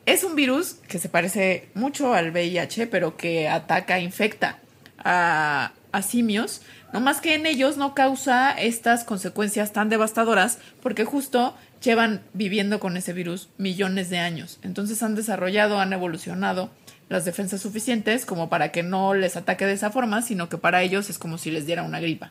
[0.06, 4.58] es un virus que se parece mucho al VIH, pero que ataca, infecta
[4.98, 11.04] a, a simios, no más que en ellos no causa estas consecuencias tan devastadoras, porque
[11.04, 14.58] justo llevan viviendo con ese virus millones de años.
[14.62, 16.70] Entonces han desarrollado, han evolucionado
[17.08, 20.82] las defensas suficientes como para que no les ataque de esa forma, sino que para
[20.82, 22.30] ellos es como si les diera una gripa.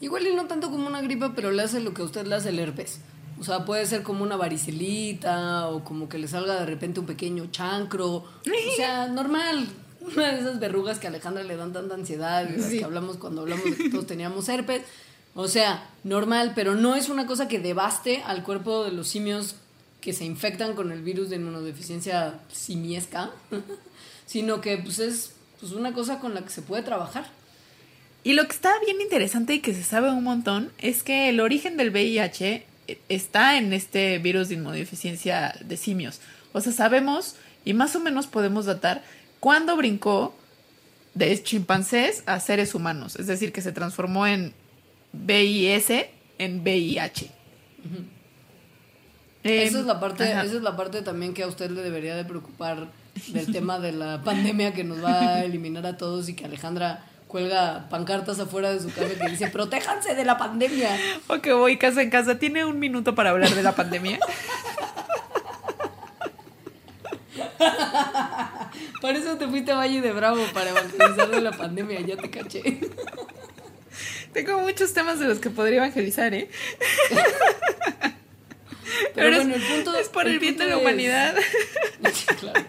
[0.00, 2.34] Igual y no tanto como una gripa, pero le hace lo que a usted le
[2.34, 3.00] hace el herpes.
[3.40, 7.06] O sea, puede ser como una varicelita o como que le salga de repente un
[7.06, 8.08] pequeño chancro.
[8.16, 8.26] O
[8.76, 9.66] sea, normal.
[10.00, 12.78] Una de esas verrugas que a Alejandra le dan tanta ansiedad, de las Sí.
[12.78, 14.82] que hablamos cuando hablamos de que todos teníamos herpes.
[15.34, 19.56] O sea, normal, pero no es una cosa que devaste al cuerpo de los simios
[20.00, 23.30] que se infectan con el virus de inmunodeficiencia simiesca,
[24.26, 27.26] sino que pues es pues, una cosa con la que se puede trabajar.
[28.22, 31.40] Y lo que está bien interesante y que se sabe un montón es que el
[31.40, 32.64] origen del VIH
[33.08, 36.20] está en este virus de inmunodeficiencia de simios.
[36.52, 39.02] O sea, sabemos y más o menos podemos datar
[39.40, 40.34] cuándo brincó
[41.14, 43.16] de chimpancés a seres humanos.
[43.16, 44.52] Es decir, que se transformó en
[45.24, 45.90] VIS
[46.38, 47.30] en VIH.
[49.42, 50.44] Esa Em, es la parte, ajá.
[50.44, 52.88] esa es la parte también que a usted le debería de preocupar
[53.28, 57.04] del tema de la pandemia que nos va a eliminar a todos y que Alejandra
[57.28, 60.88] cuelga pancartas afuera de su casa que dice protéjanse de la pandemia.
[61.28, 62.38] Ok, voy casa en casa.
[62.38, 64.18] ¿Tiene un minuto para hablar de la pandemia?
[69.00, 72.30] Por eso te fuiste a Valle de Bravo para evangelizar de la pandemia, ya te
[72.30, 72.80] caché.
[74.34, 76.50] Tengo muchos temas de los que podría evangelizar, ¿eh?
[79.14, 81.34] Pero, es- bueno, el punto es por el, bien de la humanidad.
[82.12, 82.60] Sí, claro.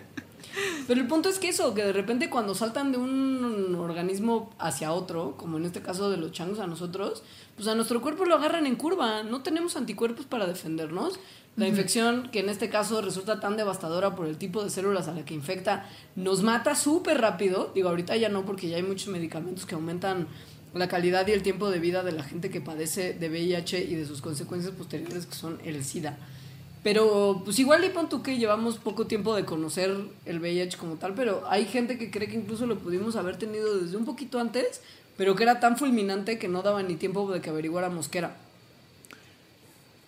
[0.88, 4.94] Pero el punto es que eso, que de repente cuando saltan de un organismo hacia
[4.94, 7.22] otro, como en este caso de los changos a nosotros,
[7.58, 9.24] pues a nuestro cuerpo lo agarran en curva.
[9.24, 11.20] No tenemos anticuerpos para defendernos.
[11.58, 15.14] La infección, que en este caso resulta tan devastadora por el tipo de células a
[15.14, 17.72] la que infecta, nos mata súper rápido.
[17.76, 20.28] Digo, ahorita ya no, porque ya hay muchos medicamentos que aumentan
[20.76, 23.96] la calidad y el tiempo de vida de la gente que padece de VIH y
[23.96, 26.18] de sus consecuencias posteriores que son el SIDA.
[26.84, 30.96] Pero pues igual y pon tú que llevamos poco tiempo de conocer el VIH como
[30.96, 34.38] tal, pero hay gente que cree que incluso lo pudimos haber tenido desde un poquito
[34.38, 34.82] antes,
[35.18, 38.36] pero que era tan fulminante que no daba ni tiempo de que averiguáramos qué era.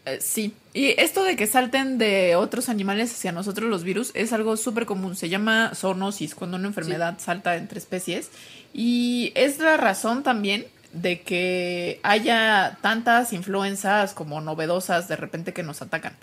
[0.08, 4.32] Eh, sí, y esto de que salten de otros animales hacia nosotros los virus es
[4.32, 5.18] algo súper común.
[5.18, 8.30] Se llama zoonosis, cuando una enfermedad salta entre especies.
[8.74, 15.64] Y es la razón también de que haya tantas influencias como novedosas de repente que
[15.64, 16.16] nos atacan.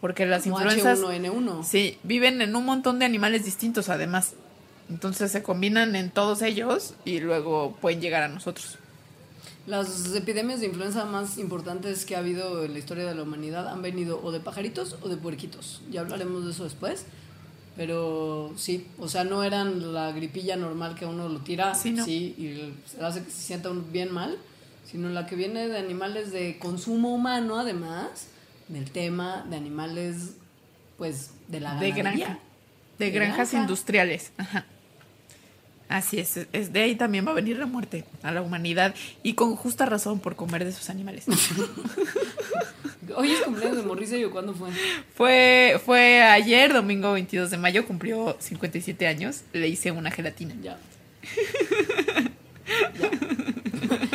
[0.00, 0.98] Porque las Como influencias.
[1.00, 1.62] H1N1.
[1.64, 4.32] Sí, viven en un montón de animales distintos además.
[4.88, 8.78] Entonces se combinan en todos ellos y luego pueden llegar a nosotros.
[9.66, 13.68] Las epidemias de influenza más importantes que ha habido en la historia de la humanidad
[13.68, 15.82] han venido o de pajaritos o de puerquitos.
[15.90, 17.04] Ya hablaremos de eso después.
[17.76, 22.06] Pero sí, o sea, no eran la gripilla normal que uno lo tira Sí, no.
[22.08, 24.38] y se hace que se sienta bien mal,
[24.90, 28.28] sino la que viene de animales de consumo humano, además,
[28.68, 30.36] del tema de animales,
[30.96, 32.24] pues, de la De ganadería.
[32.28, 32.38] granja.
[32.98, 33.58] De De granjas granja.
[33.58, 34.32] industriales.
[34.38, 34.64] Ajá.
[35.88, 39.34] Así es, es de ahí también va a venir la muerte a la humanidad y
[39.34, 41.26] con justa razón por comer de esos animales.
[43.16, 44.70] Hoy es cumpleaños de Morrissey, ¿o cuándo fue?
[45.14, 50.54] fue, fue ayer, domingo 22 de mayo, cumplió 57 años, le hice una gelatina.
[50.60, 50.76] Ya.
[52.98, 53.10] Ya.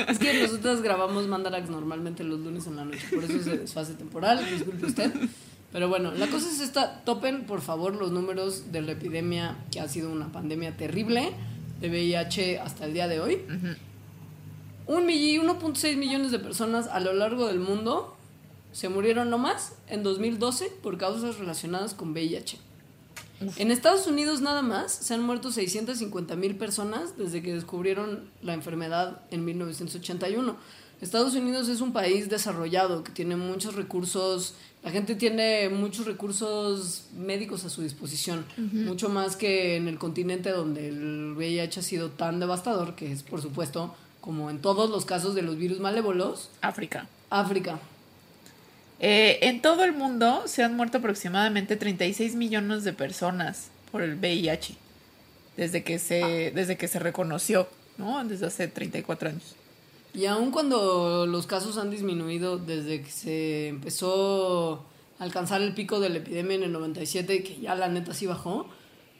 [0.09, 3.93] Es que nosotros grabamos Mandarax normalmente los lunes en la noche, por eso se desfase
[3.93, 5.11] temporal, disculpe usted.
[5.71, 9.79] Pero bueno, la cosa es esta, topen por favor los números de la epidemia que
[9.79, 11.31] ha sido una pandemia terrible
[11.81, 13.41] de VIH hasta el día de hoy.
[14.87, 18.15] Un mill- 1.6 millones de personas a lo largo del mundo
[18.71, 22.57] se murieron nomás en 2012 por causas relacionadas con VIH.
[23.57, 28.53] En Estados Unidos nada más se han muerto 650 mil personas desde que descubrieron la
[28.53, 30.55] enfermedad en 1981.
[31.01, 37.05] Estados Unidos es un país desarrollado que tiene muchos recursos, la gente tiene muchos recursos
[37.15, 42.09] médicos a su disposición, mucho más que en el continente donde el VIH ha sido
[42.09, 46.49] tan devastador, que es por supuesto, como en todos los casos de los virus malévolos,
[46.61, 47.07] África.
[47.29, 47.79] África.
[48.99, 54.15] Eh, en todo el mundo se han muerto aproximadamente 36 millones de personas por el
[54.15, 54.75] VIH
[55.57, 57.67] desde que se, desde que se reconoció,
[57.97, 58.23] ¿no?
[58.25, 59.55] Desde hace 34 años.
[60.13, 64.85] Y aun cuando los casos han disminuido desde que se empezó
[65.19, 68.25] a alcanzar el pico de la epidemia en el 97, que ya la neta sí
[68.25, 68.67] bajó,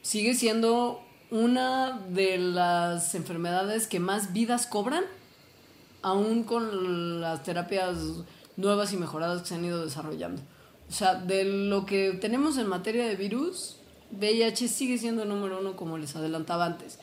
[0.02, 1.00] sigue siendo
[1.30, 5.04] una de las enfermedades que más vidas cobran,
[6.02, 7.96] aún con las terapias
[8.56, 10.42] nuevas y mejoradas que se han ido desarrollando.
[10.90, 13.76] O sea, de lo que tenemos en materia de virus,
[14.10, 16.98] VIH sigue siendo el número uno como les adelantaba antes.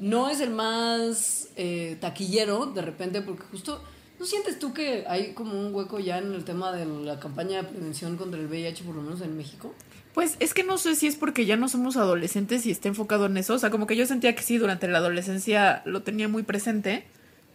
[0.00, 3.84] No es el más eh, taquillero de repente porque justo,
[4.18, 7.58] ¿no sientes tú que hay como un hueco ya en el tema de la campaña
[7.58, 9.74] de prevención contra el VIH, por lo menos en México?
[10.14, 13.26] Pues es que no sé si es porque ya no somos adolescentes y está enfocado
[13.26, 13.52] en eso.
[13.52, 17.04] O sea, como que yo sentía que sí, durante la adolescencia lo tenía muy presente.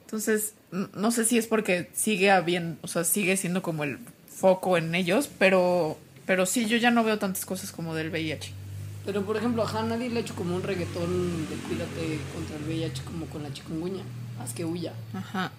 [0.02, 3.98] Entonces, no sé si es porque sigue habiendo, o sea, sigue siendo como el
[4.30, 8.65] foco en ellos, pero, pero sí, yo ya no veo tantas cosas como del VIH.
[9.06, 12.64] Pero por ejemplo, ajá, nadie le ha hecho como un reggaetón de cuídate contra el
[12.64, 14.04] VIH como con la chikungunya.
[14.40, 14.94] Haz que huya.
[15.14, 15.52] Ajá.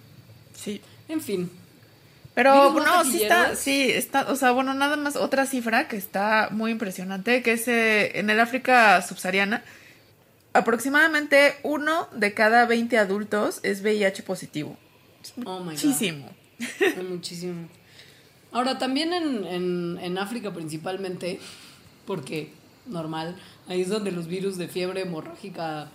[0.54, 0.80] Sí.
[1.08, 1.50] En fin.
[2.34, 5.88] Pero ¿Virus más no, sí está, sí está, o sea, bueno, nada más otra cifra
[5.88, 9.64] que está muy impresionante, que es eh, en el África subsahariana,
[10.52, 14.76] aproximadamente uno de cada 20 adultos es VIH positivo.
[15.46, 15.70] Oh my God.
[15.72, 16.30] Muchísimo.
[17.08, 17.68] Muchísimo.
[18.52, 21.40] Ahora, también en, en, en África principalmente,
[22.06, 22.52] porque
[22.88, 23.36] normal,
[23.68, 25.88] ahí es donde los virus de fiebre hemorrágica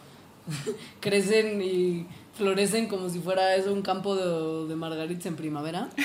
[1.00, 2.06] crecen y
[2.38, 5.90] florecen como si fuera eso un campo de, de margaritas en primavera.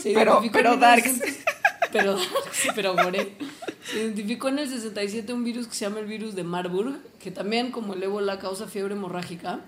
[0.00, 1.04] Se Pero- pero darks.
[1.12, 1.44] 1900
[1.92, 3.36] Pero darks, pero gore.
[3.84, 7.30] Se identificó en el 67 un virus que se llama el virus de Marburg, que
[7.30, 9.60] también como el ébola causa fiebre hemorrágica.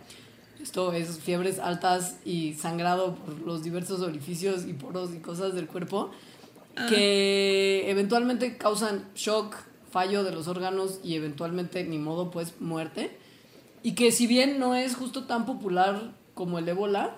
[0.62, 5.66] Esto es fiebres altas y sangrado por los diversos orificios y poros y cosas del
[5.66, 6.11] cuerpo
[6.89, 9.57] que eventualmente causan shock,
[9.91, 13.16] fallo de los órganos y eventualmente, ni modo, pues muerte.
[13.83, 17.16] Y que si bien no es justo tan popular como el ébola,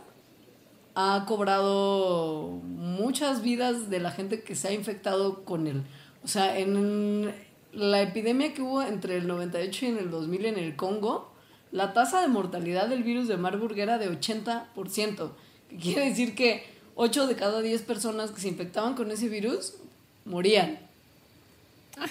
[0.95, 5.83] ha cobrado muchas vidas de la gente que se ha infectado con él.
[6.25, 7.33] O sea, en
[7.73, 11.33] la epidemia que hubo entre el 98 y el 2000 en el Congo,
[11.71, 15.31] la tasa de mortalidad del virus de Marburg era de 80%.
[15.69, 16.65] Que quiere decir que
[16.97, 19.75] 8 de cada 10 personas que se infectaban con ese virus
[20.25, 20.79] morían.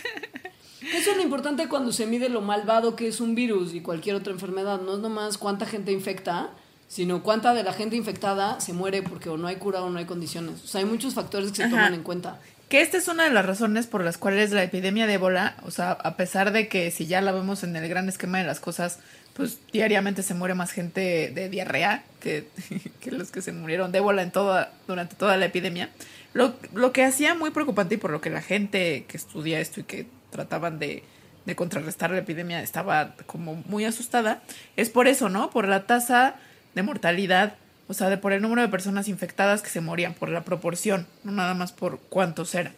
[0.94, 4.16] Eso es lo importante cuando se mide lo malvado que es un virus y cualquier
[4.16, 4.80] otra enfermedad.
[4.82, 6.52] No es nomás cuánta gente infecta,
[6.88, 9.98] sino cuánta de la gente infectada se muere porque o no hay cura o no
[9.98, 10.64] hay condiciones.
[10.64, 11.72] O sea, hay muchos factores que se Ajá.
[11.72, 12.40] toman en cuenta.
[12.70, 15.72] Que esta es una de las razones por las cuales la epidemia de ébola, o
[15.72, 18.60] sea, a pesar de que si ya la vemos en el gran esquema de las
[18.60, 19.00] cosas,
[19.36, 22.48] pues diariamente se muere más gente de diarrea que,
[23.12, 25.90] los que se murieron de ébola en toda, durante toda la epidemia.
[26.34, 29.82] Lo, lo que hacía muy preocupante y por lo que la gente que estudia esto
[29.82, 31.04] y que trataban de,
[31.46, 34.42] de contrarrestar la epidemia estaba como muy asustada,
[34.78, 35.50] es por eso, ¿no?
[35.50, 36.36] Por la tasa
[36.74, 37.56] de mortalidad,
[37.88, 41.08] o sea, de por el número de personas infectadas que se morían, por la proporción,
[41.24, 42.74] no nada más por cuántos eran.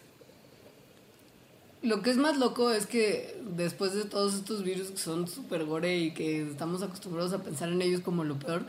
[1.84, 5.65] Lo que es más loco es que después de todos estos virus que son súper
[5.65, 8.65] gore y que estamos acostumbrados a pensar en ellos como lo peor,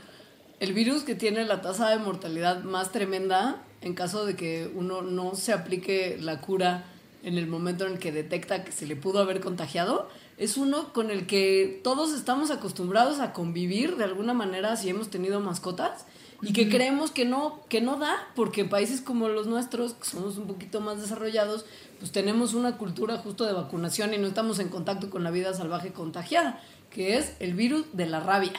[0.61, 5.02] el virus que tiene la tasa de mortalidad más tremenda en caso de que uno
[5.02, 6.84] no se aplique la cura
[7.22, 10.92] en el momento en el que detecta que se le pudo haber contagiado, es uno
[10.92, 16.04] con el que todos estamos acostumbrados a convivir de alguna manera si hemos tenido mascotas
[16.42, 20.38] y que creemos que no, que no da, porque países como los nuestros, que somos
[20.38, 21.66] un poquito más desarrollados,
[21.99, 25.53] pues tenemos una cultura justo de vacunación y no estamos en contacto con la vida
[25.55, 28.53] salvaje contagiada, que es el virus de la rabia.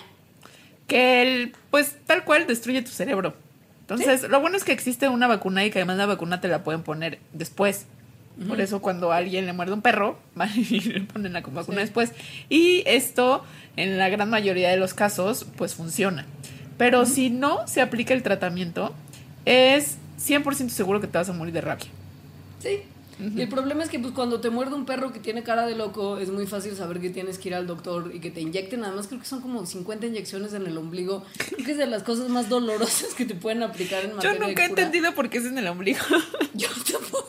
[0.87, 3.33] Que el, pues tal cual destruye tu cerebro.
[3.81, 6.63] Entonces, lo bueno es que existe una vacuna y que además la vacuna te la
[6.63, 7.85] pueden poner después.
[8.47, 11.79] Por eso cuando a alguien le muerde un perro, van y le ponen la vacuna
[11.79, 11.83] Sí.
[11.83, 12.11] después.
[12.47, 13.43] Y esto,
[13.75, 16.25] en la gran mayoría de los casos, pues funciona.
[16.77, 18.93] Pero si no se aplica el tratamiento,
[19.45, 21.87] es 100% seguro que te vas a morir de rabia.
[22.59, 22.83] Sí.
[23.19, 25.75] Y el problema es que pues cuando te muerde un perro que tiene cara de
[25.75, 28.83] loco, es muy fácil saber que tienes que ir al doctor y que te inyecten.
[28.85, 31.25] Además creo que son como 50 inyecciones en el ombligo.
[31.37, 34.39] Creo que es de las cosas más dolorosas que te pueden aplicar en Yo materia
[34.39, 35.99] de nunca he entendido por qué es en el ombligo.
[36.53, 37.27] Yo tampoco.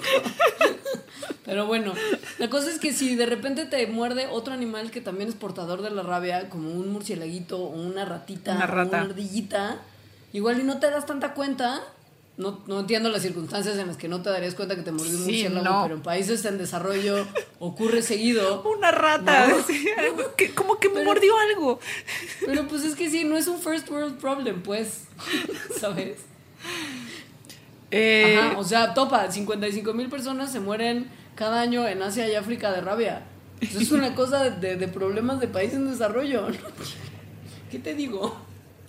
[1.45, 1.95] Pero bueno,
[2.38, 5.82] la cosa es que si de repente te muerde otro animal que también es portador
[5.82, 8.99] de la rabia, como un murcielaguito o una ratita Una o rata.
[8.99, 9.78] una ardillita,
[10.32, 11.82] igual y no te das tanta cuenta.
[12.41, 15.11] No, no entiendo las circunstancias en las que no te darías cuenta que te mordió
[15.12, 15.82] un Sí, murciélago, no.
[15.82, 17.26] pero en países en desarrollo
[17.61, 18.62] ocurre seguido.
[18.62, 19.47] Una rata.
[19.49, 19.62] No.
[19.62, 21.78] sí, algo que- como que me Pero- mordió algo.
[22.45, 25.05] Pero pues es que sí, no es un first world problem, pues,
[25.80, 26.16] ¿sabes?
[27.91, 32.34] Eh, Ajá, o sea, topa, 55 mil personas se mueren cada año en Asia y
[32.36, 33.24] África de rabia.
[33.61, 36.47] Eso es una cosa de- de problemas de países en desarrollo.
[37.70, 38.36] ¿Qué te digo?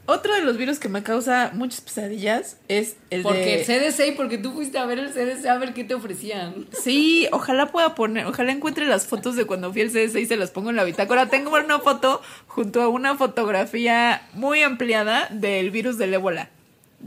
[0.07, 3.61] Otro de los virus que me causa muchas pesadillas es el Porque de...
[3.61, 6.65] el CDC porque tú fuiste a ver el CDC a ver qué te ofrecían.
[6.71, 10.37] Sí, ojalá pueda poner, ojalá encuentre las fotos de cuando fui al CDC y se
[10.37, 11.27] las pongo en la bitácora.
[11.29, 16.49] Tengo una foto junto a una fotografía muy ampliada del virus del ébola.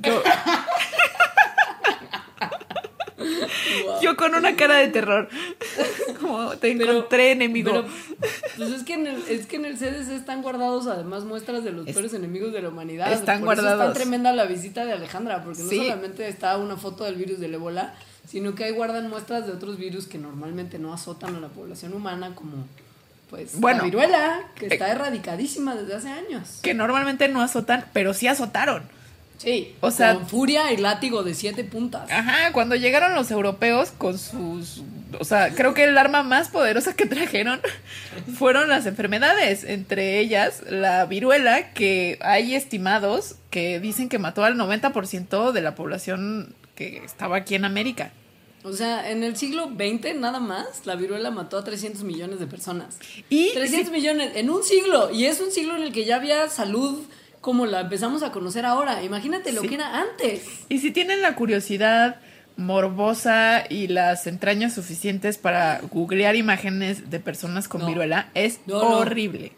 [0.01, 0.23] Yo,
[4.03, 5.29] yo con una cara de terror.
[6.21, 7.71] Como te Pero- encontré enemigo.
[7.71, 7.85] Pero,
[8.57, 11.73] pues es que, en el, es que en el CDC están guardados además muestras de
[11.73, 13.13] los Es- peores enemigos de la humanidad.
[13.13, 13.89] están Por eso guardados.
[13.89, 15.77] es tan tremenda la visita de Alejandra, porque no Sí.
[15.79, 17.95] solamente está una foto del virus del ébola,
[18.29, 21.93] sino que ahí guardan muestras de otros virus que normalmente no azotan a la población
[21.93, 22.67] humana, como
[23.31, 23.79] pues Bueno.
[23.79, 24.93] la viruela, que está Eh.
[24.93, 26.61] erradicadísima desde hace años.
[26.63, 28.85] que normalmente no azotan, pero sí azotaron.
[29.37, 32.11] Sí, O sea- con furia y látigo de siete puntas.
[32.11, 34.83] Ajá, cuando llegaron los europeos con sus...
[35.21, 37.61] O sea, creo que el arma más poderosa que trajeron
[38.39, 44.57] fueron las enfermedades, entre ellas la viruela, que hay estimados que dicen que mató al
[44.57, 48.13] 90% de la población que estaba aquí en América.
[48.65, 52.47] O sea, en el siglo XX nada más, la viruela mató a 300 millones de
[52.47, 52.97] personas.
[53.29, 55.11] Y 300 si- millones en un siglo.
[55.13, 57.05] Y es un siglo en el que ya había salud
[57.45, 59.03] como la empezamos a conocer ahora.
[59.03, 59.69] Imagínate lo Sí.
[59.69, 60.43] que era antes.
[60.71, 62.17] Y si tienen la curiosidad
[62.57, 67.87] morbosa y las entrañas suficientes para googlear imágenes de personas con No.
[67.89, 68.99] viruela, es No, no.
[69.01, 69.53] horrible.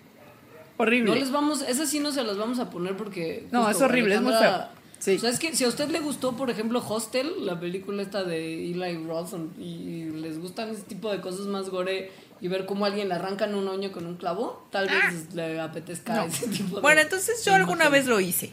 [0.78, 1.10] Horrible.
[1.12, 3.46] No les vamos, esas sí no se las vamos a poner porque.
[3.52, 4.76] No, es horrible, es muy Alejandra- feo.
[4.98, 5.14] Sí.
[5.16, 8.24] O sea, es que si a usted le gustó, por ejemplo, Hostel, la película esta
[8.24, 12.10] de Eli Roth, y les gustan ese tipo de cosas más gore
[12.40, 15.60] y ver cómo a alguien le arrancan un oño con un clavo, tal vez le
[15.60, 16.16] apetezca Ah.
[16.16, 16.24] No.
[16.26, 16.82] ese tipo de.
[16.82, 18.52] Bueno, entonces yo alguna vez lo hice,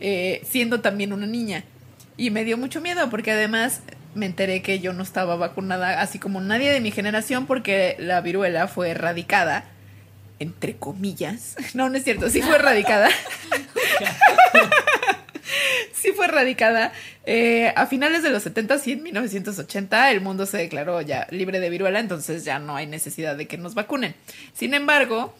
[0.00, 1.64] eh, siendo también una niña.
[2.16, 3.80] Y me dio mucho miedo porque además
[4.14, 8.20] me enteré que yo no estaba vacunada, así como nadie de mi generación, porque la
[8.20, 9.64] viruela fue erradicada,
[10.40, 11.56] entre comillas.
[11.74, 13.08] No, no es cierto, sí fue erradicada.
[16.02, 16.92] sí fue erradicada.
[17.26, 21.60] Eh, a finales de los 70 y en 1980 el mundo se declaró ya libre
[21.60, 24.14] de viruela, entonces ya no hay necesidad de que nos vacunen.
[24.54, 25.34] Sin embargo,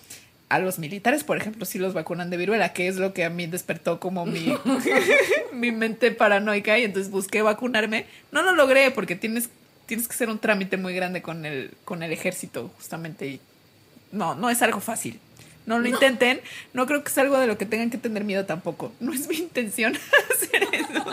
[0.48, 3.30] a los militares, por ejemplo, sí los vacunan de viruela, que es lo que a
[3.30, 4.54] mí despertó como mi,
[5.52, 8.06] mi mente paranoica y entonces busqué vacunarme.
[8.32, 9.50] No lo logré porque tienes,
[9.86, 13.26] tienes que hacer un trámite muy grande con el, con el ejército, justamente.
[13.26, 13.40] Y
[14.12, 15.20] no, no es algo fácil.
[15.68, 16.40] No lo intenten.
[16.72, 18.92] No creo que es algo de lo que tengan que tener miedo tampoco.
[19.00, 19.94] No es mi intención
[20.34, 21.04] hacer eso.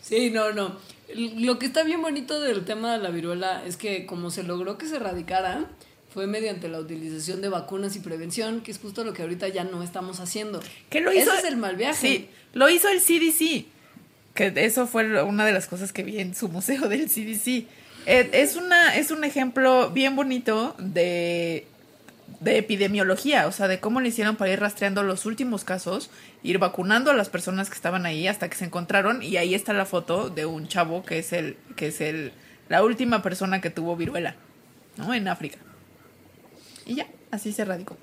[0.00, 0.78] Sí, no, no.
[1.14, 4.78] Lo que está bien bonito del tema de la viruela es que como se logró
[4.78, 5.66] que se erradicara,
[6.14, 9.64] fue mediante la utilización de vacunas y prevención, que es justo lo que ahorita ya
[9.64, 10.60] no estamos haciendo.
[10.88, 11.32] ¿Qué lo hizo?
[11.32, 12.06] Ese es el mal viaje.
[12.06, 13.66] Sí, lo hizo el CDC.
[14.34, 17.66] Que eso fue una de las cosas que vi en su museo del CDC.
[18.06, 21.66] Eh, es, una, es un ejemplo bien bonito de,
[22.40, 26.10] de epidemiología, o sea, de cómo le hicieron para ir rastreando los últimos casos,
[26.42, 29.72] ir vacunando a las personas que estaban ahí hasta que se encontraron y ahí está
[29.72, 32.32] la foto de un chavo que es el que es el
[32.68, 34.34] la última persona que tuvo viruela,
[34.96, 35.12] ¿no?
[35.14, 35.58] En África.
[36.86, 37.96] Y ya, así se radicó.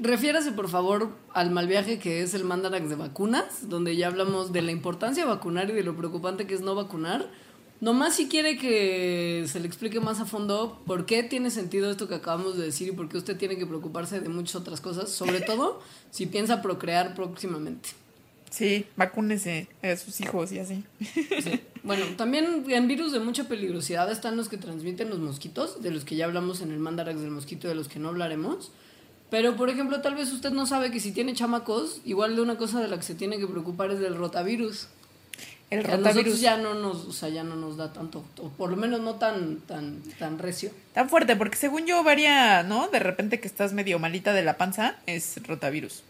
[0.00, 4.52] Refiérase por favor al mal viaje que es el Mandarax de vacunas, donde ya hablamos
[4.52, 7.26] de la importancia de vacunar y de lo preocupante que es no vacunar.
[7.80, 12.08] Nomás si quiere que se le explique más a fondo por qué tiene sentido esto
[12.08, 15.10] que acabamos de decir y por qué usted tiene que preocuparse de muchas otras cosas,
[15.10, 17.90] sobre todo si piensa procrear próximamente.
[18.50, 20.84] Sí, vacúnese a sus hijos y así.
[20.98, 21.60] Sí.
[21.82, 26.04] Bueno, también en virus de mucha peligrosidad están los que transmiten los mosquitos, de los
[26.04, 28.72] que ya hablamos en el mandarax del mosquito, de los que no hablaremos.
[29.30, 32.58] Pero, por ejemplo, tal vez usted no sabe que si tiene chamacos, igual de una
[32.58, 34.88] cosa de la que se tiene que preocupar es del rotavirus.
[35.70, 36.40] El rotavirus.
[36.40, 39.14] ya no nos, o sea, ya no nos da tanto, o por lo menos no
[39.14, 40.72] tan, tan, tan recio.
[40.92, 42.88] Tan fuerte, porque según yo varía, ¿no?
[42.88, 46.02] De repente que estás medio malita de la panza, es rotavirus.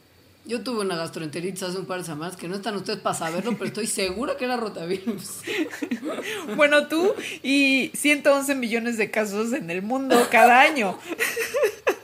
[0.47, 3.53] Yo tuve una gastroenteritis hace un par de semanas, que no están ustedes para saberlo,
[3.53, 5.43] pero estoy segura que era rotavirus.
[6.57, 10.99] Bueno, tú y 111 millones de casos en el mundo cada año.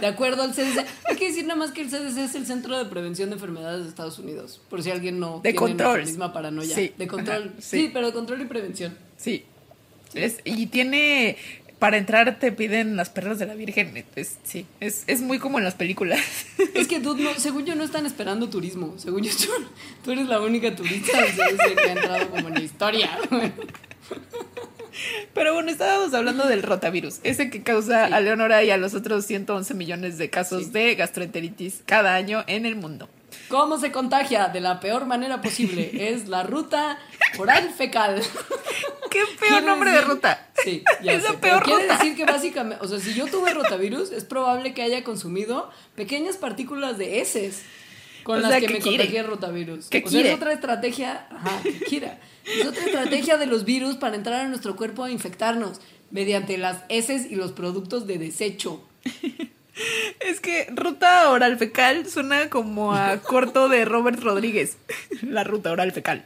[0.00, 0.84] De acuerdo al CDC.
[1.08, 3.84] Hay que decir nada más que el CDC es el Centro de Prevención de Enfermedades
[3.84, 4.60] de Estados Unidos.
[4.68, 6.00] Por si alguien no De tiene control.
[6.00, 6.74] la misma paranoia.
[6.74, 6.92] Sí.
[6.98, 7.42] De control.
[7.52, 7.82] Ajá, sí.
[7.82, 7.90] sí.
[7.92, 8.96] pero de control y prevención.
[9.16, 9.44] Sí.
[10.14, 11.36] Es, y tiene.
[11.78, 14.04] Para entrar te piden las perlas de la Virgen.
[14.16, 16.20] Es, sí, es, es muy como en las películas.
[16.72, 18.94] Es que, dude, no, según yo, no están esperando turismo.
[18.96, 19.48] Según yo, tú,
[20.02, 23.10] tú eres la única turista del CDC que ha entrado como en la historia.
[25.34, 29.24] Pero bueno, estábamos hablando del rotavirus, ese que causa a Leonora y a los otros
[29.26, 30.70] 111 millones de casos Sí.
[30.70, 33.08] de gastroenteritis cada año en el mundo.
[33.48, 34.48] ¿Cómo se contagia?
[34.48, 35.90] De la peor manera posible.
[36.14, 36.98] Es la ruta
[37.38, 38.22] oral fecal.
[39.10, 40.48] ¡Qué peor nombre de ruta!
[40.62, 41.98] Sí, ya es sé, la pero peor quiere ruta.
[41.98, 46.36] decir que básicamente, o sea, si yo tuve rotavirus, es probable que haya consumido pequeñas
[46.36, 47.62] partículas de heces
[48.24, 48.96] con O las sea, que que me quiere.
[48.98, 49.86] contagié el rotavirus.
[49.86, 52.18] Que o sea, es otra estrategia, ajá, que quiera.
[52.44, 56.82] Es otra estrategia de los virus para entrar a nuestro cuerpo a infectarnos mediante las
[56.88, 58.82] heces y los productos de desecho.
[60.20, 64.76] Es que ruta oral fecal suena como a corto de Robert Rodríguez.
[65.22, 66.24] La ruta oral fecal.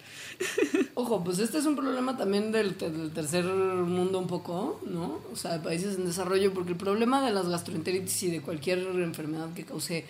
[0.94, 5.20] Ojo, pues este es un problema también del tercer mundo un poco, ¿no?
[5.32, 8.80] O sea, de países en desarrollo, porque el problema de las gastroenteritis y de cualquier
[8.80, 10.04] enfermedad que cause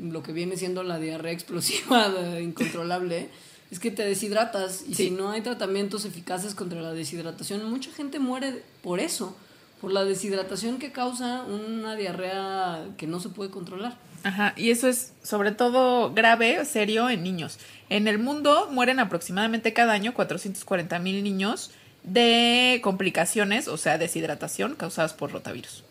[0.00, 3.28] lo que viene siendo la diarrea explosiva de- incontrolable
[3.70, 5.04] es que te deshidratas y Sí.
[5.06, 9.34] si no hay tratamientos eficaces contra la deshidratación, mucha gente muere por eso,
[9.80, 13.96] por la deshidratación que causa una diarrea que no se puede controlar.
[14.24, 17.58] Ajá, y eso es sobre todo grave, serio en niños.
[17.88, 21.70] En el mundo mueren aproximadamente cada año 440 mil niños
[22.04, 25.82] de complicaciones, o sea, deshidratación causadas por rotavirus.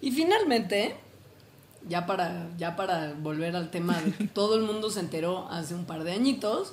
[0.00, 0.94] Y finalmente,
[1.88, 5.74] ya para, ya para volver al tema de que todo el mundo se enteró hace
[5.74, 6.72] un par de añitos,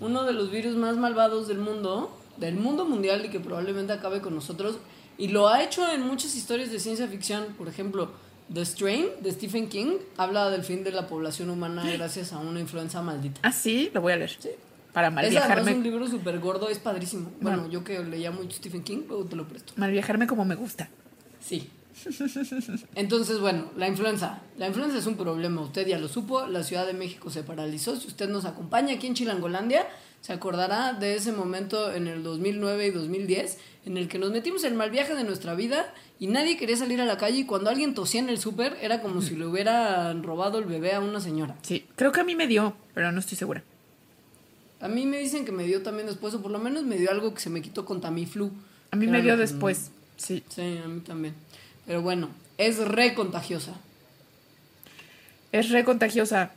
[0.00, 4.20] uno de los virus más malvados del mundo, del mundo mundial y que probablemente acabe
[4.20, 4.76] con nosotros,
[5.18, 8.10] y lo ha hecho en muchas historias de ciencia ficción, por ejemplo,
[8.52, 12.60] The Strain de Stephen King habla del fin de la población humana gracias a una
[12.60, 13.40] influenza maldita.
[13.42, 14.36] Ah, sí, lo voy a leer.
[14.38, 14.50] Sí.
[14.92, 17.30] Para Es malviajarme, un libro súper gordo, es padrísimo.
[17.40, 17.72] Bueno, Bueno.
[17.72, 19.72] yo que leía mucho Stephen King, luego te lo presto.
[19.76, 20.88] malviajarme como me gusta.
[21.40, 21.68] Sí.
[22.94, 24.42] Entonces, bueno, la influenza.
[24.58, 27.96] La influenza es un problema, usted ya lo supo, la Ciudad de México se paralizó.
[27.96, 29.86] Si usted nos acompaña aquí en Chilangolandia,
[30.20, 34.64] se acordará de ese momento en el 2009 y 2010 en el que nos metimos
[34.64, 37.70] el mal viaje de nuestra vida y nadie quería salir a la calle y cuando
[37.70, 41.20] alguien tosía en el súper era como si le hubieran robado el bebé a una
[41.20, 41.56] señora.
[41.62, 43.62] Sí, creo que a mí me dio, pero no estoy segura.
[44.80, 47.10] A mí me dicen que me dio también después, o por lo menos me dio
[47.10, 48.50] algo que se me quitó con Tamiflu.
[48.90, 50.42] A mí me dio después, sí.
[50.48, 51.34] Sí, a mí también.
[51.86, 52.28] Pero bueno,
[52.58, 53.72] es re contagiosa.
[55.52, 56.50] Es re contagiosa.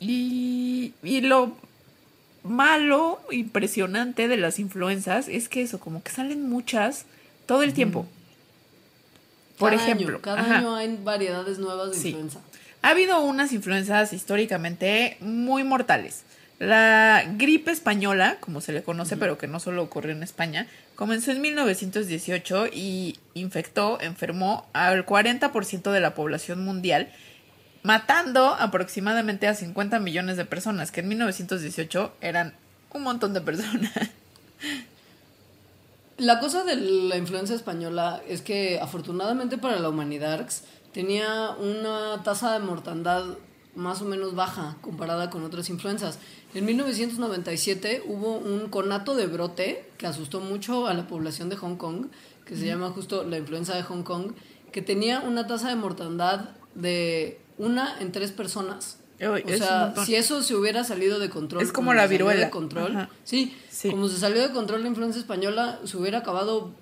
[0.00, 1.56] Y, y lo
[2.42, 7.06] malo, impresionante de las influencias es que eso, como que salen muchas
[7.46, 8.06] todo el tiempo.
[9.58, 10.58] Por Cada ejemplo, año, cada ajá.
[10.58, 12.08] año hay variedades nuevas de Sí.
[12.08, 12.40] influenza.
[12.82, 16.22] ha habido unas influencias históricamente muy mortales.
[16.58, 21.30] La gripe española, como se le conoce, pero que no solo ocurrió en España, comenzó
[21.30, 27.12] en 1918 y infectó, enfermó al 40% de la población mundial,
[27.82, 32.54] matando aproximadamente a 50 millones de personas, que en 1918 eran
[32.90, 33.92] un montón de personas.
[36.16, 40.48] La cosa de la influenza española es que afortunadamente para la humanidad
[40.94, 43.26] tenía una tasa de mortandad
[43.76, 46.18] más o menos baja comparada con otras influencias.
[46.54, 51.76] En 1997 hubo un conato de brote que asustó mucho a la población de Hong
[51.76, 52.06] Kong,
[52.44, 54.32] que se llama justo la influenza de Hong Kong,
[54.72, 58.98] que tenía una tasa de mortandad de una en tres personas.
[59.20, 61.62] o sea, si eso se hubiera salido de control.
[61.62, 62.46] Es como, la viruela.
[62.46, 63.56] De control, sí,
[63.90, 66.72] como se salió de control la influenza española, se hubiera acabado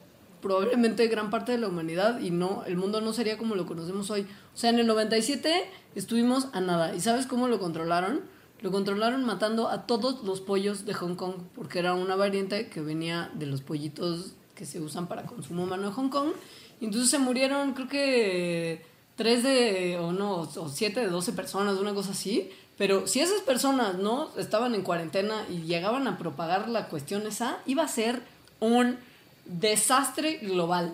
[0.45, 4.11] probablemente gran parte de la humanidad y no, el mundo no sería como lo conocemos
[4.11, 4.27] hoy.
[4.55, 5.65] O sea, en el 97
[5.95, 6.95] estuvimos a nada.
[6.95, 8.21] ¿Y sabes cómo lo controlaron?
[8.61, 12.83] Lo controlaron matando a todos los pollos de Hong Kong, porque era una variante que
[12.83, 16.33] venía de los pollitos que se usan para consumo humano en Hong Kong.
[16.79, 18.85] Y entonces se murieron, creo que
[19.17, 22.51] tres de, o no, o siete de doce personas, una cosa así.
[22.77, 27.61] Pero si esas personas no estaban en cuarentena y llegaban a propagar la cuestión esa,
[27.65, 28.21] iba a ser
[28.61, 28.99] un
[29.47, 30.93] desastre global.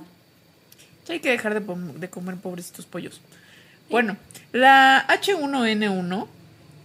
[1.09, 3.21] Hay que dejar de, comer pobrecitos pollos.
[3.89, 4.17] Bueno,
[4.53, 6.27] la H1N1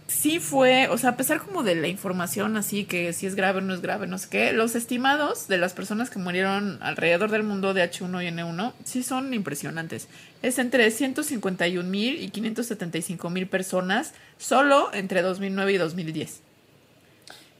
[0.08, 3.58] sí fue, o sea, a pesar como de la información así que si es grave
[3.58, 7.30] o no es grave, no sé qué, los estimados de las personas que murieron alrededor
[7.30, 10.08] del mundo de H1 y N1 sí son impresionantes.
[10.42, 16.45] Es entre 151 mil y 575 mil personas solo entre 2009 y 2010.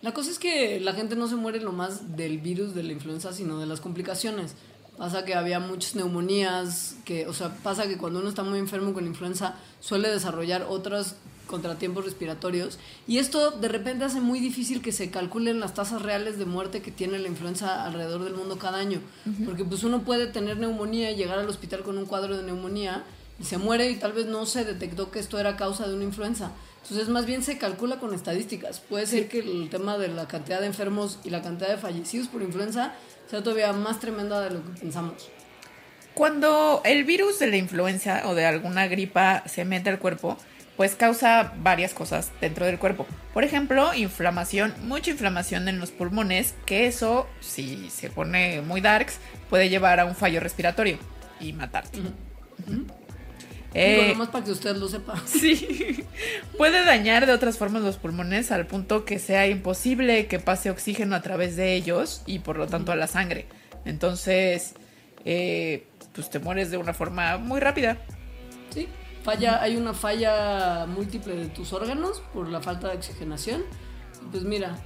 [0.07, 2.93] La cosa es que la gente no se muere lo más del virus de la
[2.93, 4.55] influenza, sino de las complicaciones.
[4.97, 8.95] Pasa que había muchas neumonías, que, o sea, pasa que cuando uno está muy enfermo
[8.95, 11.17] con influenza suele desarrollar otros
[11.49, 12.79] contratiempos respiratorios.
[13.09, 16.83] Y esto de repente hace muy difícil que se calculen las tasas reales de muerte
[16.83, 19.01] que tiene la influenza alrededor del mundo cada año,
[19.45, 23.03] porque pues uno puede tener neumonía y llegar al hospital con un cuadro de neumonía
[23.39, 26.05] y se muere y tal vez no se detectó que esto era causa de una
[26.05, 26.53] influenza.
[26.83, 28.81] Entonces, más bien se calcula con estadísticas.
[28.81, 32.29] Puede ser que el tema de la cantidad de enfermos y la cantidad de fallecidos
[32.29, 32.95] por influenza
[33.29, 35.29] sea todavía más tremenda de lo que pensamos.
[36.15, 40.39] Cuando el virus de la influenza o de alguna gripa se mete al cuerpo,
[40.77, 43.07] pues causa varias cosas dentro del cuerpo.
[43.35, 49.19] Por ejemplo, inflamación, mucha inflamación en los pulmones, que eso, si se pone muy darks,
[49.51, 50.99] puede llevar a un fallo respiratorio
[51.41, 51.99] y matarte.
[53.79, 55.23] Eh, más para que usted lo sepa.
[55.27, 56.03] Sí.
[56.57, 61.15] Puede dañar de otras formas los pulmones al punto que sea imposible que pase oxígeno
[61.15, 63.47] a través de ellos y por lo tanto a la sangre.
[63.85, 64.75] Entonces,
[65.27, 67.99] eh, pues te mueres de una forma muy rápida.
[68.71, 68.89] Sí.
[69.23, 73.63] Falla, hay una falla múltiple de tus órganos por la falta de oxigenación.
[74.31, 74.79] Pues mira.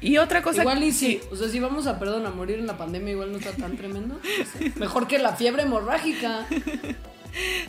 [0.00, 0.62] Y otra cosa.
[0.62, 1.20] Igual y sí.
[1.30, 3.76] O sea, si vamos a, perdón, a morir en la pandemia, igual no está tan
[3.76, 4.18] tremendo.
[4.76, 6.46] Mejor que la fiebre hemorrágica.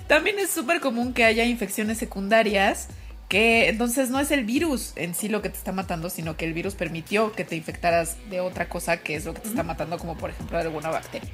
[0.07, 2.87] También es súper común que haya infecciones secundarias
[3.33, 6.45] que entonces no es el virus en sí lo que te está matando, sino que
[6.45, 9.63] el virus permitió que te infectaras de otra cosa que es lo que te está
[9.63, 11.29] matando, como por ejemplo de alguna bacteria.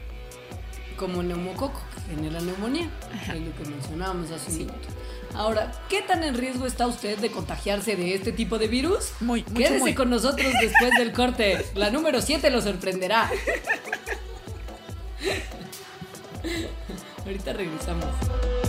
[0.96, 2.90] Como neumococo, que genera neumonía,
[3.22, 4.88] es lo que mencionábamos hace un minuto.
[5.34, 9.12] Ahora, ¿qué tan en riesgo está usted de contagiarse de este tipo de virus?
[9.20, 11.66] Muy, Quédese con nosotros después del corte.
[11.76, 13.30] La número 7 lo sorprenderá.
[17.30, 18.69] Ahorita regresamos.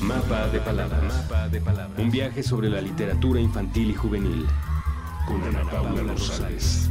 [0.00, 1.28] Mapa de palabras.
[1.98, 4.46] Un viaje sobre la literatura infantil y juvenil.
[5.26, 6.90] Con Ana Paula Rosales.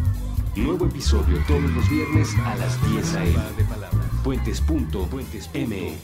[0.57, 3.39] Nuevo episodio todos los viernes a las 10 a.m.
[4.23, 5.97] Puentes.me.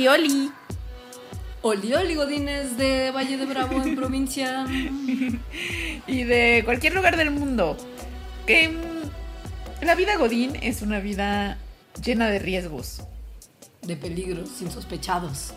[0.00, 0.50] Oli, oli.
[1.62, 4.64] Oli, oli, Godines de Valle de Bravo en provincia.
[6.06, 7.76] Y de cualquier lugar del mundo.
[8.46, 11.58] Que mm, la vida Godín es una vida
[12.02, 13.02] llena de riesgos.
[13.82, 15.52] De peligros insospechados.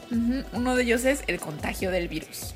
[0.52, 2.54] Uno de ellos es el contagio del virus.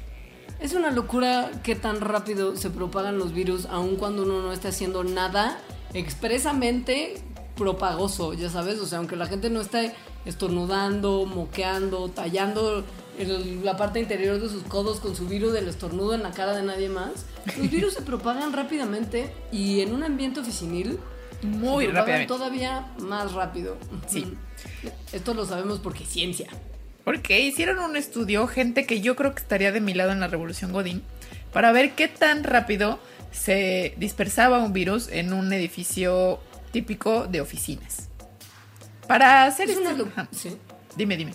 [0.60, 4.68] Es una locura qué tan rápido se propagan los virus, aun cuando uno no esté
[4.68, 5.58] haciendo nada
[5.94, 7.16] expresamente
[7.58, 8.80] propagoso, ya sabes.
[8.80, 9.93] O sea, aunque la gente no esté
[10.26, 12.86] estornudando, moqueando, tallando
[13.18, 16.55] el- la parte interior de sus codos con su virus del estornudo en la cara
[16.55, 17.26] de nadie más,
[17.58, 20.99] los virus se propagan rápidamente y en un ambiente oficinil
[21.41, 22.28] Muy rápidamente.
[22.28, 23.76] todavía más rápido.
[24.08, 24.34] Sí.
[25.12, 26.47] Esto lo sabemos porque ciencia.
[27.03, 30.28] Porque hicieron un estudio, gente que yo creo que estaría de mi lado en la
[30.28, 31.03] revolución Godín,
[31.53, 32.99] para ver qué tan rápido
[33.32, 36.39] se dispersaba un virus en un edificio
[36.72, 38.09] típico de oficinas.
[39.07, 40.03] Para hacer Es este...
[40.03, 40.57] una sí.
[40.95, 41.34] Dime, dime.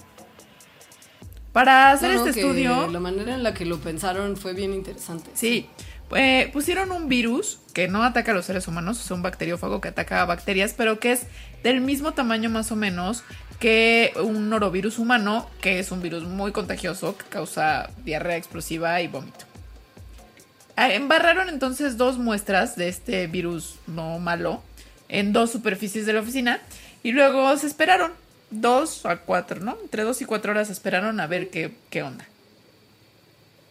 [1.53, 2.89] Para hacer No, no, este estudio...
[2.89, 5.31] La manera en la que lo pensaron fue bien interesante.
[5.35, 5.69] Sí,
[6.15, 9.89] eh, pusieron un virus que no ataca a los seres humanos, es un bacteriófago que
[9.89, 11.27] ataca a bacterias, pero que es
[11.63, 13.23] del mismo tamaño más o menos
[13.59, 19.09] que un norovirus humano, que es un virus muy contagioso que causa diarrea explosiva y
[19.09, 19.47] vómito.
[20.75, 24.63] Ah, Embarraron entonces dos muestras de este virus no malo
[25.13, 26.61] en dos superficies de la oficina
[27.05, 28.11] y luego se esperaron
[28.51, 29.77] dos a cuatro, ¿no?
[29.83, 32.27] Entre dos y cuatro horas esperaron a ver qué, qué onda.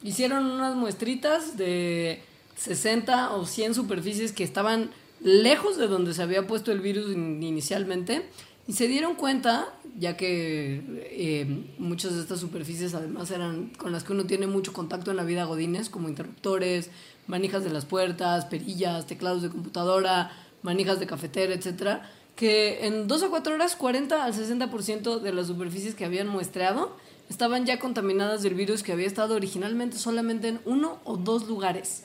[0.04, 2.22] Hicieron unas muestritas de
[2.58, 4.90] 60 o 100 superficies que estaban
[5.22, 8.24] lejos de donde se había puesto el virus in- inicialmente
[8.68, 9.68] y se dieron cuenta,
[10.00, 10.82] ya que
[11.12, 15.18] eh, muchas de estas superficies además eran con las que uno tiene mucho contacto en
[15.18, 16.90] la vida godines, como interruptores,
[17.28, 20.32] manijas de las puertas, perillas, teclados de computadora,
[20.64, 25.48] manijas de cafetera, etcétera, que en 2 a 4 horas 40 al 60% de las
[25.48, 26.96] superficies que habían muestreado
[27.30, 32.04] estaban ya contaminadas del virus que había estado originalmente solamente en uno o dos lugares.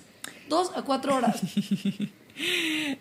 [0.49, 1.41] Dos a cuatro horas.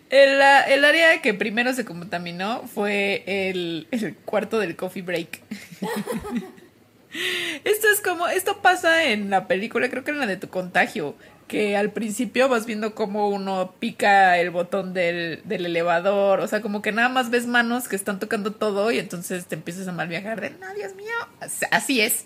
[0.08, 5.42] El, ah, el área que primero se contaminó fue el, el cuarto del coffee break.
[7.64, 11.16] esto es como, esto pasa en la película, creo que en la de tu contagio,
[11.46, 16.60] que al principio vas viendo cómo uno pica el botón del, del elevador, o sea,
[16.60, 19.92] como que nada más ves manos que están tocando todo y entonces te empiezas a
[19.92, 22.24] mal viajar de, no, Dios mío, As- así es.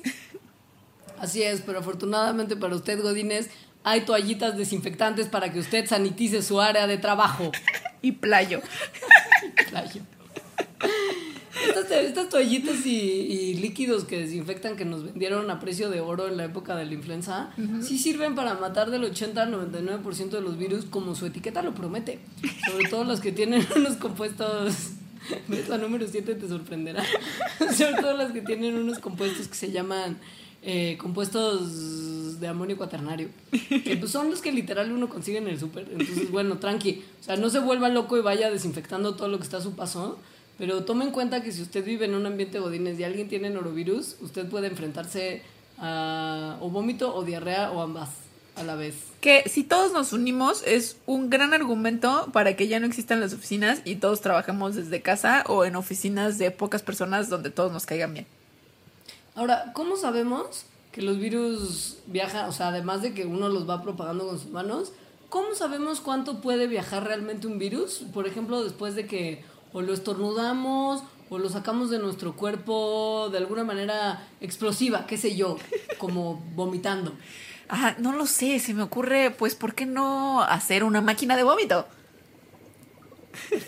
[1.19, 3.51] Así es, pero afortunadamente para usted, Godínez,
[3.85, 7.53] hay toallitas desinfectantes para que usted sanitice su área de trabajo.
[8.03, 8.63] y playo.
[9.71, 10.03] Playo.
[11.69, 16.29] Estas, estas toallitas y, y líquidos que desinfectan que nos vendieron a precio de oro
[16.29, 20.41] en la época de la influenza, sí sirven para matar del 80 al 99% de
[20.41, 22.21] los virus como su etiqueta lo promete.
[22.71, 24.93] Sobre todo los que tienen unos compuestos...
[25.69, 27.05] La número 7 te sorprenderá.
[27.77, 30.19] Sobre todo las que tienen unos compuestos que se llaman
[30.63, 33.29] eh, compuestos de amonio cuaternario.
[33.51, 35.89] Que pues son los que literal uno consigue en el súper.
[35.91, 37.03] Entonces, bueno, tranqui.
[37.21, 39.75] O sea, no se vuelva loco y vaya desinfectando todo lo que está a su
[39.75, 40.19] paso.
[40.61, 43.49] Pero tome en cuenta que si usted vive en un ambiente godines y alguien tiene
[43.49, 45.41] norovirus, usted puede enfrentarse
[45.79, 48.11] a o vómito o diarrea o ambas
[48.57, 48.95] a la vez.
[49.23, 53.33] Que si todos nos unimos es un gran argumento para que ya no existan las
[53.33, 57.87] oficinas y todos trabajemos desde casa o en oficinas de pocas personas donde todos nos
[57.87, 58.27] caigan bien.
[59.35, 62.51] Ahora, ¿cómo sabemos que los virus viajan?
[62.51, 64.93] O sea, además de que uno los va propagando con sus manos,
[65.31, 68.03] ¿cómo sabemos cuánto puede viajar realmente un virus?
[68.13, 69.43] Por ejemplo, después de que
[69.73, 75.37] o lo estornudamos o lo sacamos de nuestro cuerpo de alguna manera explosiva, qué sé
[75.37, 75.57] yo,
[75.99, 77.15] como vomitando.
[77.69, 81.45] Ah, no lo sé, se me ocurre, pues, ¿por qué no hacer una máquina de
[81.45, 81.87] vómito?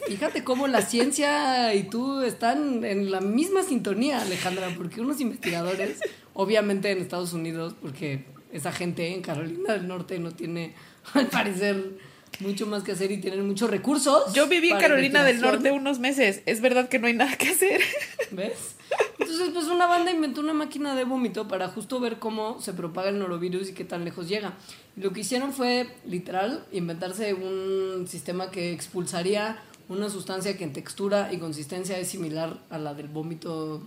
[0.08, 6.00] Fíjate cómo la ciencia y tú están en la misma sintonía, Alejandra, porque unos investigadores,
[6.34, 10.74] obviamente en Estados Unidos, porque esa gente en Carolina del Norte no tiene,
[11.14, 11.96] al parecer,
[12.40, 14.32] mucho más que hacer y tienen muchos recursos.
[14.32, 15.40] Yo viví en Carolina del.
[15.40, 17.80] Norte unos meses, es verdad que no hay nada que hacer.
[18.30, 18.76] ¿Ves?
[19.18, 23.08] Entonces, pues una banda inventó una máquina de vómito para justo ver cómo se propaga
[23.08, 24.54] el norovirus y qué tan lejos llega.
[24.96, 30.72] Y lo que hicieron fue, literal, inventarse un sistema que expulsaría una sustancia que en
[30.72, 33.82] textura y consistencia es similar a la del vómito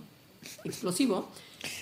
[0.64, 1.28] explosivo.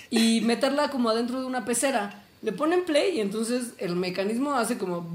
[0.09, 2.23] y meterla como adentro de una pecera.
[2.41, 5.07] Le ponen play y entonces el mecanismo hace como...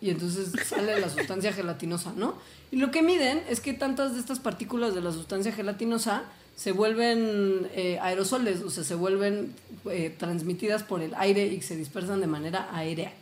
[0.00, 2.36] Y entonces sale la sustancia gelatinosa, ¿no?
[2.70, 6.24] Y lo que miden es que tantas de estas partículas de la sustancia gelatinosa
[6.56, 9.54] se vuelven eh, aerosoles, o sea, se vuelven
[9.90, 13.12] eh, transmitidas por el aire y se dispersan de manera aérea.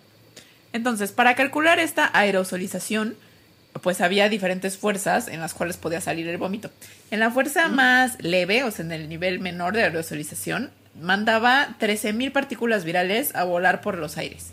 [0.72, 3.16] Entonces, para calcular esta aerosolización,
[3.80, 6.70] pues había diferentes fuerzas en las cuales podía salir el vómito.
[7.10, 10.70] En la fuerza más leve, o sea, en el nivel menor de aerosolización,
[11.00, 14.52] mandaba 13.000 partículas virales a volar por los aires.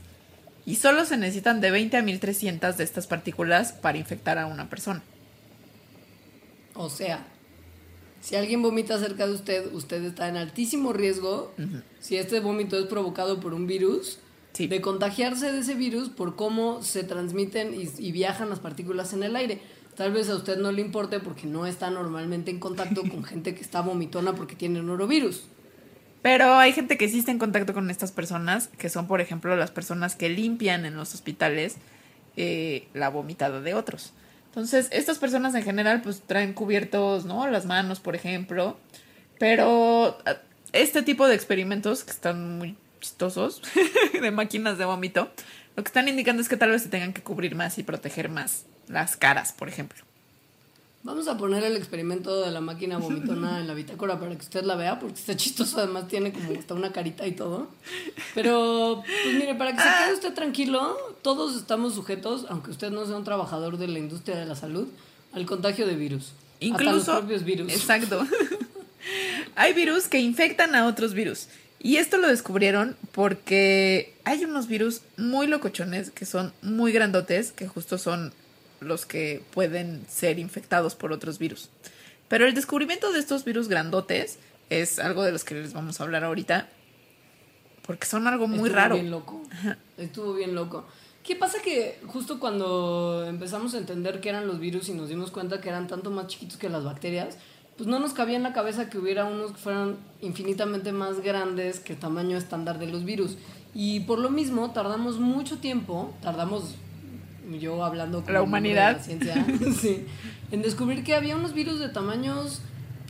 [0.70, 4.70] Y solo se necesitan de 20 a 1300 de estas partículas para infectar a una
[4.70, 5.02] persona.
[6.76, 7.26] O sea,
[8.22, 11.52] si alguien vomita cerca de usted, usted está en altísimo riesgo,
[12.00, 14.20] si este vómito es provocado por un virus,
[14.60, 19.36] de contagiarse de ese virus por cómo se transmiten y, viajan las partículas en el
[19.36, 19.62] aire.
[19.96, 23.56] Tal vez a usted no le importe porque no está normalmente en contacto con gente
[23.56, 25.46] que está vomitona porque tiene norovirus.
[26.22, 29.72] Pero hay gente que está en contacto con estas personas, que son, por ejemplo, las
[29.72, 31.78] personas que limpian en los hospitales
[32.36, 34.14] eh, la vomitada de otros.
[34.48, 37.48] Entonces, estas personas en general, pues traen cubiertos, ¿no?
[37.48, 38.78] Las manos, por ejemplo.
[39.38, 40.38] Pero ah,
[40.74, 43.62] este tipo de experimentos que están muy chistosos
[44.22, 45.32] de máquinas de vómito,
[45.76, 48.30] lo que están indicando es que tal vez se tengan que cubrir más y proteger
[48.30, 50.09] más las caras, por ejemplo.
[51.02, 54.64] Vamos a poner el experimento de la máquina vomitona en la bitácora para que usted
[54.64, 57.70] la vea, porque está chistoso, además tiene como hasta una carita y todo.
[58.36, 63.06] Pero, pues mire, para que se quede usted tranquilo, todos estamos sujetos, aunque usted no
[63.06, 64.88] sea un trabajador de la industria de la salud,
[65.32, 66.34] al contagio de virus.
[66.60, 66.98] Incluso.
[66.98, 67.72] Hasta los propios virus.
[67.72, 68.28] Exacto.
[69.56, 71.48] Hay virus que infectan a otros virus.
[71.82, 77.70] Y esto lo descubrieron porque hay unos virus muy locochones que son muy grandotes, que
[77.70, 78.34] justo son
[78.82, 81.70] los que pueden ser infectados por otros virus.
[82.28, 84.38] Pero el descubrimiento de estos virus grandotes
[84.70, 86.70] es algo de los que les vamos a hablar ahorita,
[87.86, 88.96] porque son algo muy Estuvo raro.
[88.96, 89.42] bien loco.
[89.98, 90.86] Estuvo bien loco.
[91.24, 95.32] ¿Qué pasa que justo cuando empezamos a entender qué eran los virus y nos dimos
[95.32, 97.38] cuenta que eran tanto más chiquitos que las bacterias,
[97.78, 101.80] pues no nos cabía en la cabeza que hubiera unos que fueran infinitamente más grandes
[101.80, 103.38] que el tamaño estándar de los virus.
[103.74, 106.76] Y por lo mismo tardamos mucho tiempo, tardamos
[107.58, 109.46] yo hablando con la humanidad la ciencia,
[109.80, 110.06] sí,
[110.52, 112.62] en descubrir que había unos virus de tamaños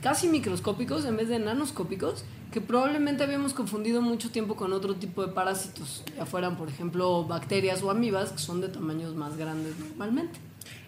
[0.02, 5.24] casi microscópicos en vez de nanoscópicos que probablemente habíamos confundido mucho tiempo con otro tipo
[5.24, 9.78] de parásitos, ya fueran por ejemplo bacterias o amibas que son de tamaños más grandes
[9.78, 10.38] normalmente.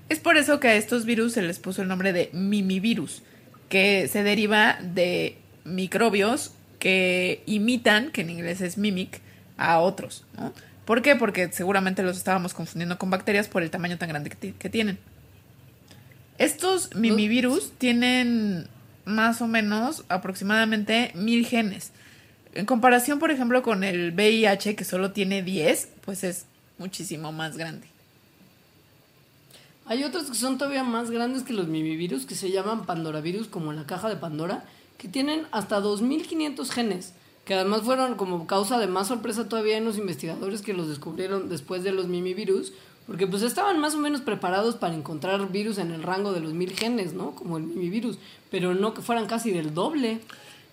[0.09, 3.23] Es por eso que a estos virus se les puso el nombre de mimivirus
[3.69, 9.21] que se deriva de microbios que imitan, que en inglés es mimic,
[9.57, 10.25] a otros.
[10.37, 10.53] ¿no?
[10.85, 11.17] ¿Por qué?
[11.17, 14.99] Porque seguramente los estábamos confundiendo con bacterias por el tamaño tan grande que, que tienen.
[16.39, 18.67] Estos mimivirus tienen
[19.05, 21.93] más o menos aproximadamente mil genes.
[22.55, 26.47] En comparación, por ejemplo, con el VIH, que solo tiene 10, pues es
[26.79, 27.87] muchísimo más grande.
[29.87, 33.73] Hay otros que son todavía más grandes que los mimivirus, que se llaman pandoravirus, como
[33.73, 34.65] la caja de Pandora,
[34.99, 37.13] que tienen hasta 2.500 genes,
[37.45, 41.49] que además fueron como causa de más sorpresa todavía en los investigadores que los descubrieron
[41.49, 42.73] después de los mimivirus,
[43.07, 46.53] porque pues estaban más o menos preparados para encontrar virus en el rango de los
[46.53, 47.33] mil genes, ¿no?
[47.33, 48.19] Como el mimivirus,
[48.51, 50.21] pero no que fueran casi del doble.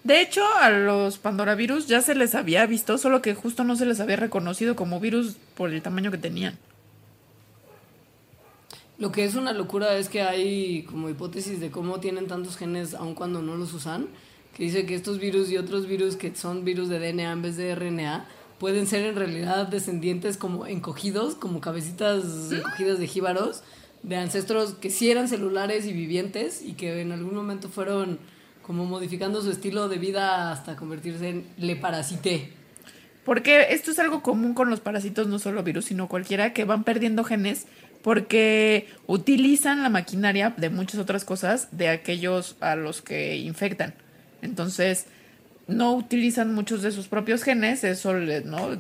[0.04, 3.86] De hecho, a los pandoravirus ya se les había visto, solo que justo no se
[3.86, 6.58] les había reconocido como virus por el tamaño que tenían.
[9.00, 12.94] Lo que es una locura es que hay como hipótesis de cómo tienen tantos genes
[12.94, 14.08] aun cuando no los usan,
[14.60, 17.56] que dice que estos virus y otros virus que son virus de DNA en vez
[17.56, 18.26] de RNA
[18.60, 23.64] pueden ser en realidad descendientes como encogidos, como cabecitas encogidas de jíbaros,
[24.04, 28.20] de ancestros que sí eran celulares y vivientes y que en algún momento fueron
[28.62, 32.52] como modificando su estilo de vida hasta convertirse en le parasité.
[33.24, 36.84] Porque esto es algo común con los parásitos, no solo virus, sino cualquiera que van
[36.84, 37.66] perdiendo genes
[38.02, 43.96] porque utilizan la maquinaria de muchas otras cosas de aquellos a los que infectan.
[44.42, 45.06] Entonces,
[45.68, 48.78] no utilizan muchos de sus propios genes, eso, ¿no?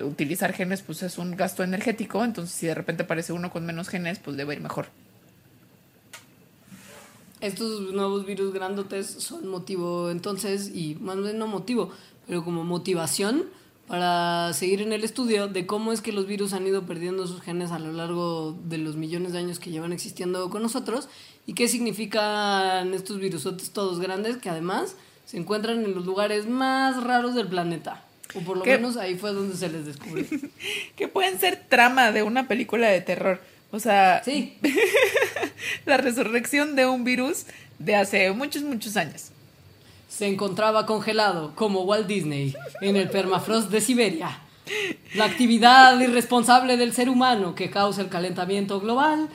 [0.00, 3.88] Utilizar genes pues es un gasto energético, entonces si de repente aparece uno con menos
[3.88, 4.86] genes, pues debe ir mejor.
[7.40, 11.92] Estos nuevos virus grandotes son motivo entonces, y más bien no motivo,
[12.26, 13.44] pero como motivación
[13.86, 17.42] para seguir en el estudio de cómo es que los virus han ido perdiendo sus
[17.42, 21.08] genes a lo largo de los millones de años que llevan existiendo con nosotros
[21.46, 27.02] y qué significan estos virusotes todos grandes que además se encuentran en los lugares más
[27.02, 28.04] raros del planeta.
[28.34, 30.24] O por lo menos ahí fue donde se les descubrió.
[30.96, 33.40] que pueden ser trama de una película de terror.
[33.70, 34.56] O sea, sí.
[35.86, 37.46] la resurrección de un virus
[37.78, 39.30] de hace muchos, muchos años.
[40.16, 44.38] Se encontraba congelado, como Walt Disney, en el permafrost de Siberia.
[45.16, 49.28] La actividad irresponsable del ser humano que causa el calentamiento global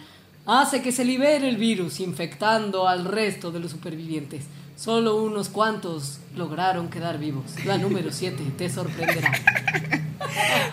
[0.45, 4.45] hace que se libere el virus infectando al resto de los supervivientes.
[4.80, 7.43] Solo unos cuantos lograron quedar vivos.
[7.65, 9.30] La número 7 te sorprenderá.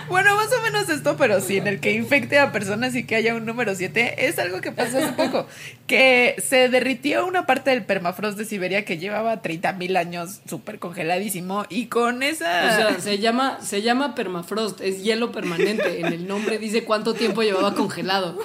[0.08, 3.16] Bueno, más o menos esto, pero sí, en el que infecte a personas y que
[3.16, 5.46] haya un número 7, es algo que pasó hace poco.
[5.86, 10.78] Que se derritió una parte del permafrost de Siberia que llevaba 30 mil años súper
[10.78, 12.44] congeladísimo y con esa...
[12.44, 16.00] O sea, se llama, se llama permafrost, es hielo permanente.
[16.00, 18.38] En el nombre dice cuánto tiempo llevaba congelado.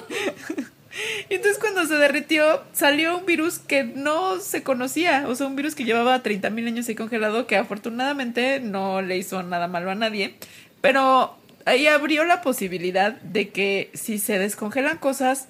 [1.28, 5.56] Y entonces cuando se derritió salió un virus que no se conocía, o sea, un
[5.56, 9.90] virus que llevaba 30 mil años ahí congelado, que afortunadamente no le hizo nada malo
[9.90, 10.34] a nadie,
[10.80, 15.48] pero ahí abrió la posibilidad de que si se descongelan cosas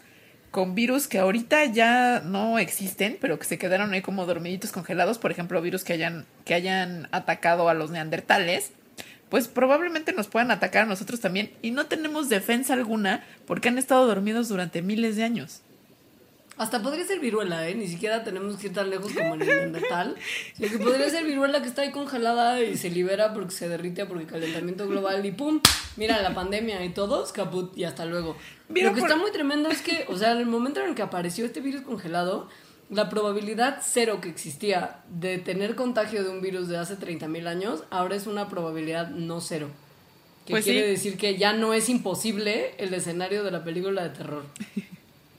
[0.50, 5.18] con virus que ahorita ya no existen, pero que se quedaron ahí como dormiditos congelados,
[5.18, 8.72] por ejemplo, virus que hayan, que hayan atacado a los neandertales,
[9.32, 13.78] pues probablemente nos puedan atacar a nosotros también y no tenemos defensa alguna porque han
[13.78, 15.62] estado dormidos durante miles de años.
[16.58, 17.74] Hasta podría ser viruela, ¿eh?
[17.74, 20.16] Ni siquiera tenemos que ir tan lejos como en el Neandertal.
[20.54, 24.04] Sino que podría ser viruela que está ahí congelada y se libera porque se derrite
[24.04, 25.60] porque calentamiento global y ¡pum!
[25.96, 28.36] Mira, la pandemia y todos, caput y hasta luego.
[28.68, 30.90] Mira, Lo que por- está muy tremendo es que, o sea, en el momento en
[30.90, 32.50] el que apareció este virus congelado,
[32.92, 37.82] la probabilidad cero que existía de tener contagio de un virus de hace 30.000 años,
[37.90, 39.68] ahora es una probabilidad no cero.
[40.46, 40.90] Que Pues quiere sí.
[40.90, 44.44] decir que ya no es imposible el escenario de la película de terror.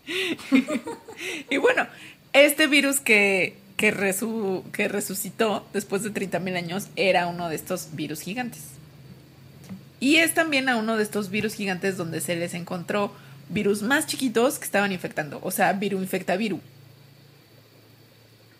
[1.49, 1.87] Y bueno,
[2.33, 7.89] este virus que, que, resu- que resucitó después de 30.000 años era uno de estos
[7.95, 8.61] virus gigantes.
[9.99, 13.13] Y es también a uno de estos virus gigantes donde se les encontró
[13.49, 15.39] virus más chiquitos que estaban infectando.
[15.43, 16.59] O sea, viru infecta viru.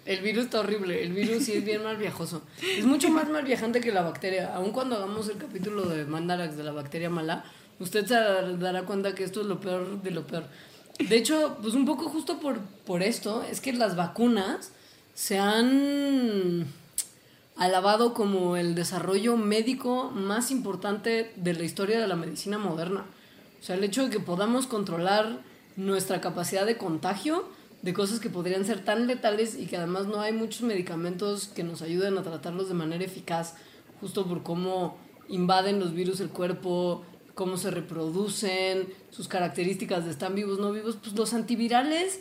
[0.06, 2.42] El virus está horrible, el virus sí es bien mal viajoso.
[2.62, 4.54] Es mucho más mal viajante que la bacteria.
[4.56, 7.46] Aun cuando hagamos el capítulo de Mandarax de la bacteria mala,
[7.80, 8.16] usted se
[8.58, 10.44] dará cuenta que esto es lo peor de lo peor.
[11.00, 14.72] De hecho, pues un poco justo por, por esto, es que las vacunas
[15.14, 16.68] se han
[17.56, 23.06] alabado como el desarrollo médico más importante de la historia de la medicina moderna.
[23.62, 25.40] O sea, el hecho de que podamos controlar
[25.76, 27.48] nuestra capacidad de contagio
[27.84, 31.64] de cosas que podrían ser tan letales y que además no hay muchos medicamentos que
[31.64, 33.56] nos ayuden a tratarlos de manera eficaz,
[34.00, 37.04] justo por cómo invaden los virus el cuerpo,
[37.36, 42.20] cómo se reproducen, sus características de están vivos, no vivos, pues los antivirales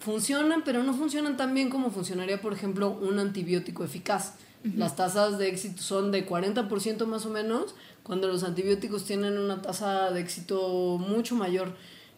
[0.00, 4.34] funcionan, pero no funcionan tan bien como funcionaría, por ejemplo, un antibiótico eficaz.
[4.76, 9.60] Las tasas de éxito son de 40% más o menos, cuando los antibióticos tienen una
[9.60, 11.74] tasa de éxito mucho mayor.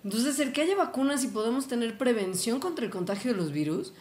[0.06, 3.92] Entonces, el que haya vacunas y podemos tener prevención contra el contagio de los virus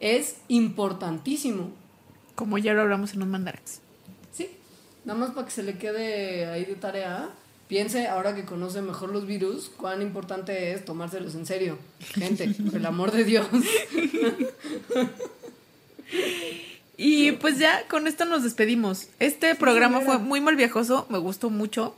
[0.00, 1.70] es importantísimo.
[2.34, 3.78] Como ya lo hablamos en un mandarax.
[4.32, 4.48] Sí,
[5.04, 7.30] nada más para que se le quede ahí de tarea.
[7.68, 11.78] Piense, ahora que conoce mejor los virus, cuán importante es tomárselos en serio.
[12.00, 13.46] Gente, por el amor de Dios.
[16.96, 19.08] Y pues ya con esto nos despedimos.
[19.20, 21.94] Este programa fue muy mal viajoso, me gustó mucho.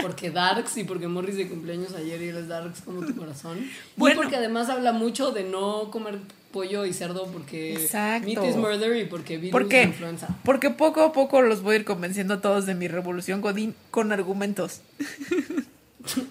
[0.00, 3.58] Porque Darks y porque Morris de cumpleaños ayer y él es Darks como tu corazón.
[3.96, 4.14] Bueno.
[4.14, 6.18] Y porque además habla mucho de no comer
[6.52, 8.26] pollo y cerdo porque Exacto.
[8.28, 9.82] meat is murder y porque virus ¿Por qué?
[9.82, 10.28] es influenza.
[10.44, 13.74] Porque poco a poco los voy a ir convenciendo a todos de mi revolución Godín
[13.90, 14.80] con argumentos.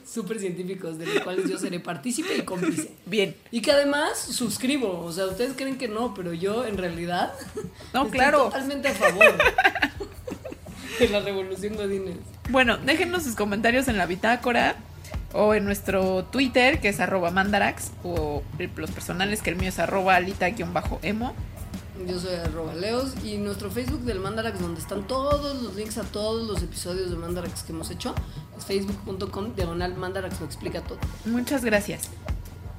[0.08, 2.92] Súper científicos de los cuales yo seré partícipe y cómplice.
[3.08, 3.36] Bien.
[3.50, 7.34] Y que además suscribo, o sea, ustedes creen que no, pero yo en realidad
[7.92, 8.44] No, estoy claro.
[8.46, 9.34] totalmente a favor
[11.00, 12.18] de la revolución Godínez.
[12.50, 14.76] Bueno, déjenos sus comentarios en la bitácora
[15.34, 18.44] o en nuestro Twitter, que es arroba mandarax, o
[18.76, 21.34] los personales, que el mío es arroba alita-emo.
[22.08, 26.04] Yo soy arroba Leos y nuestro Facebook del Mandarax, donde están todos los links a
[26.04, 28.16] todos los episodios de Mandarax que hemos hecho,
[28.58, 30.98] es facebook.com diagonal Mandarax lo explica todo.
[31.26, 32.10] Muchas gracias.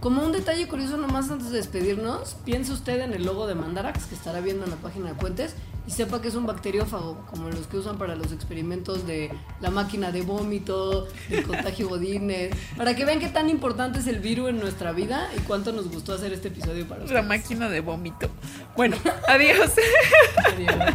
[0.04, 4.04] Como un detalle curioso nomás antes de despedirnos, piense usted en el logo de Mandarax
[4.04, 5.54] que estará viendo en la página de Puentes
[5.86, 9.30] y sepa que es un bacteriófago, como los que usan para los experimentos de
[9.62, 14.18] la máquina de vómito, del contagio godines, para que vean qué tan importante es el
[14.18, 17.24] virus en nuestra vida y cuánto nos gustó hacer este episodio para La ustedes.
[17.26, 18.28] máquina de vómito.
[18.76, 19.70] Bueno, adiós.
[20.52, 20.94] Adiós.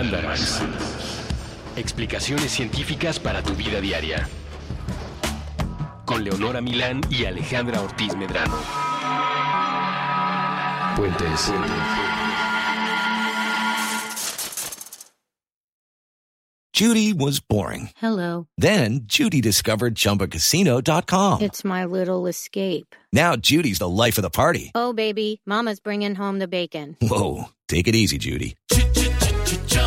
[0.00, 0.62] Mandarax.
[1.76, 4.26] Explicaciones científicas para tu vida diaria.
[6.06, 8.56] Con Leonora Milán y Alejandra Ortiz Medrano.
[10.96, 11.52] Puentes.
[16.72, 17.90] Judy was boring.
[17.96, 18.46] Hello.
[18.56, 21.42] Then Judy discovered ChumbaCasino.com.
[21.42, 22.96] It's my little escape.
[23.12, 24.72] Now Judy's the life of the party.
[24.74, 26.96] Oh, baby, Mama's bringing home the bacon.
[27.02, 28.56] Whoa, take it easy, Judy.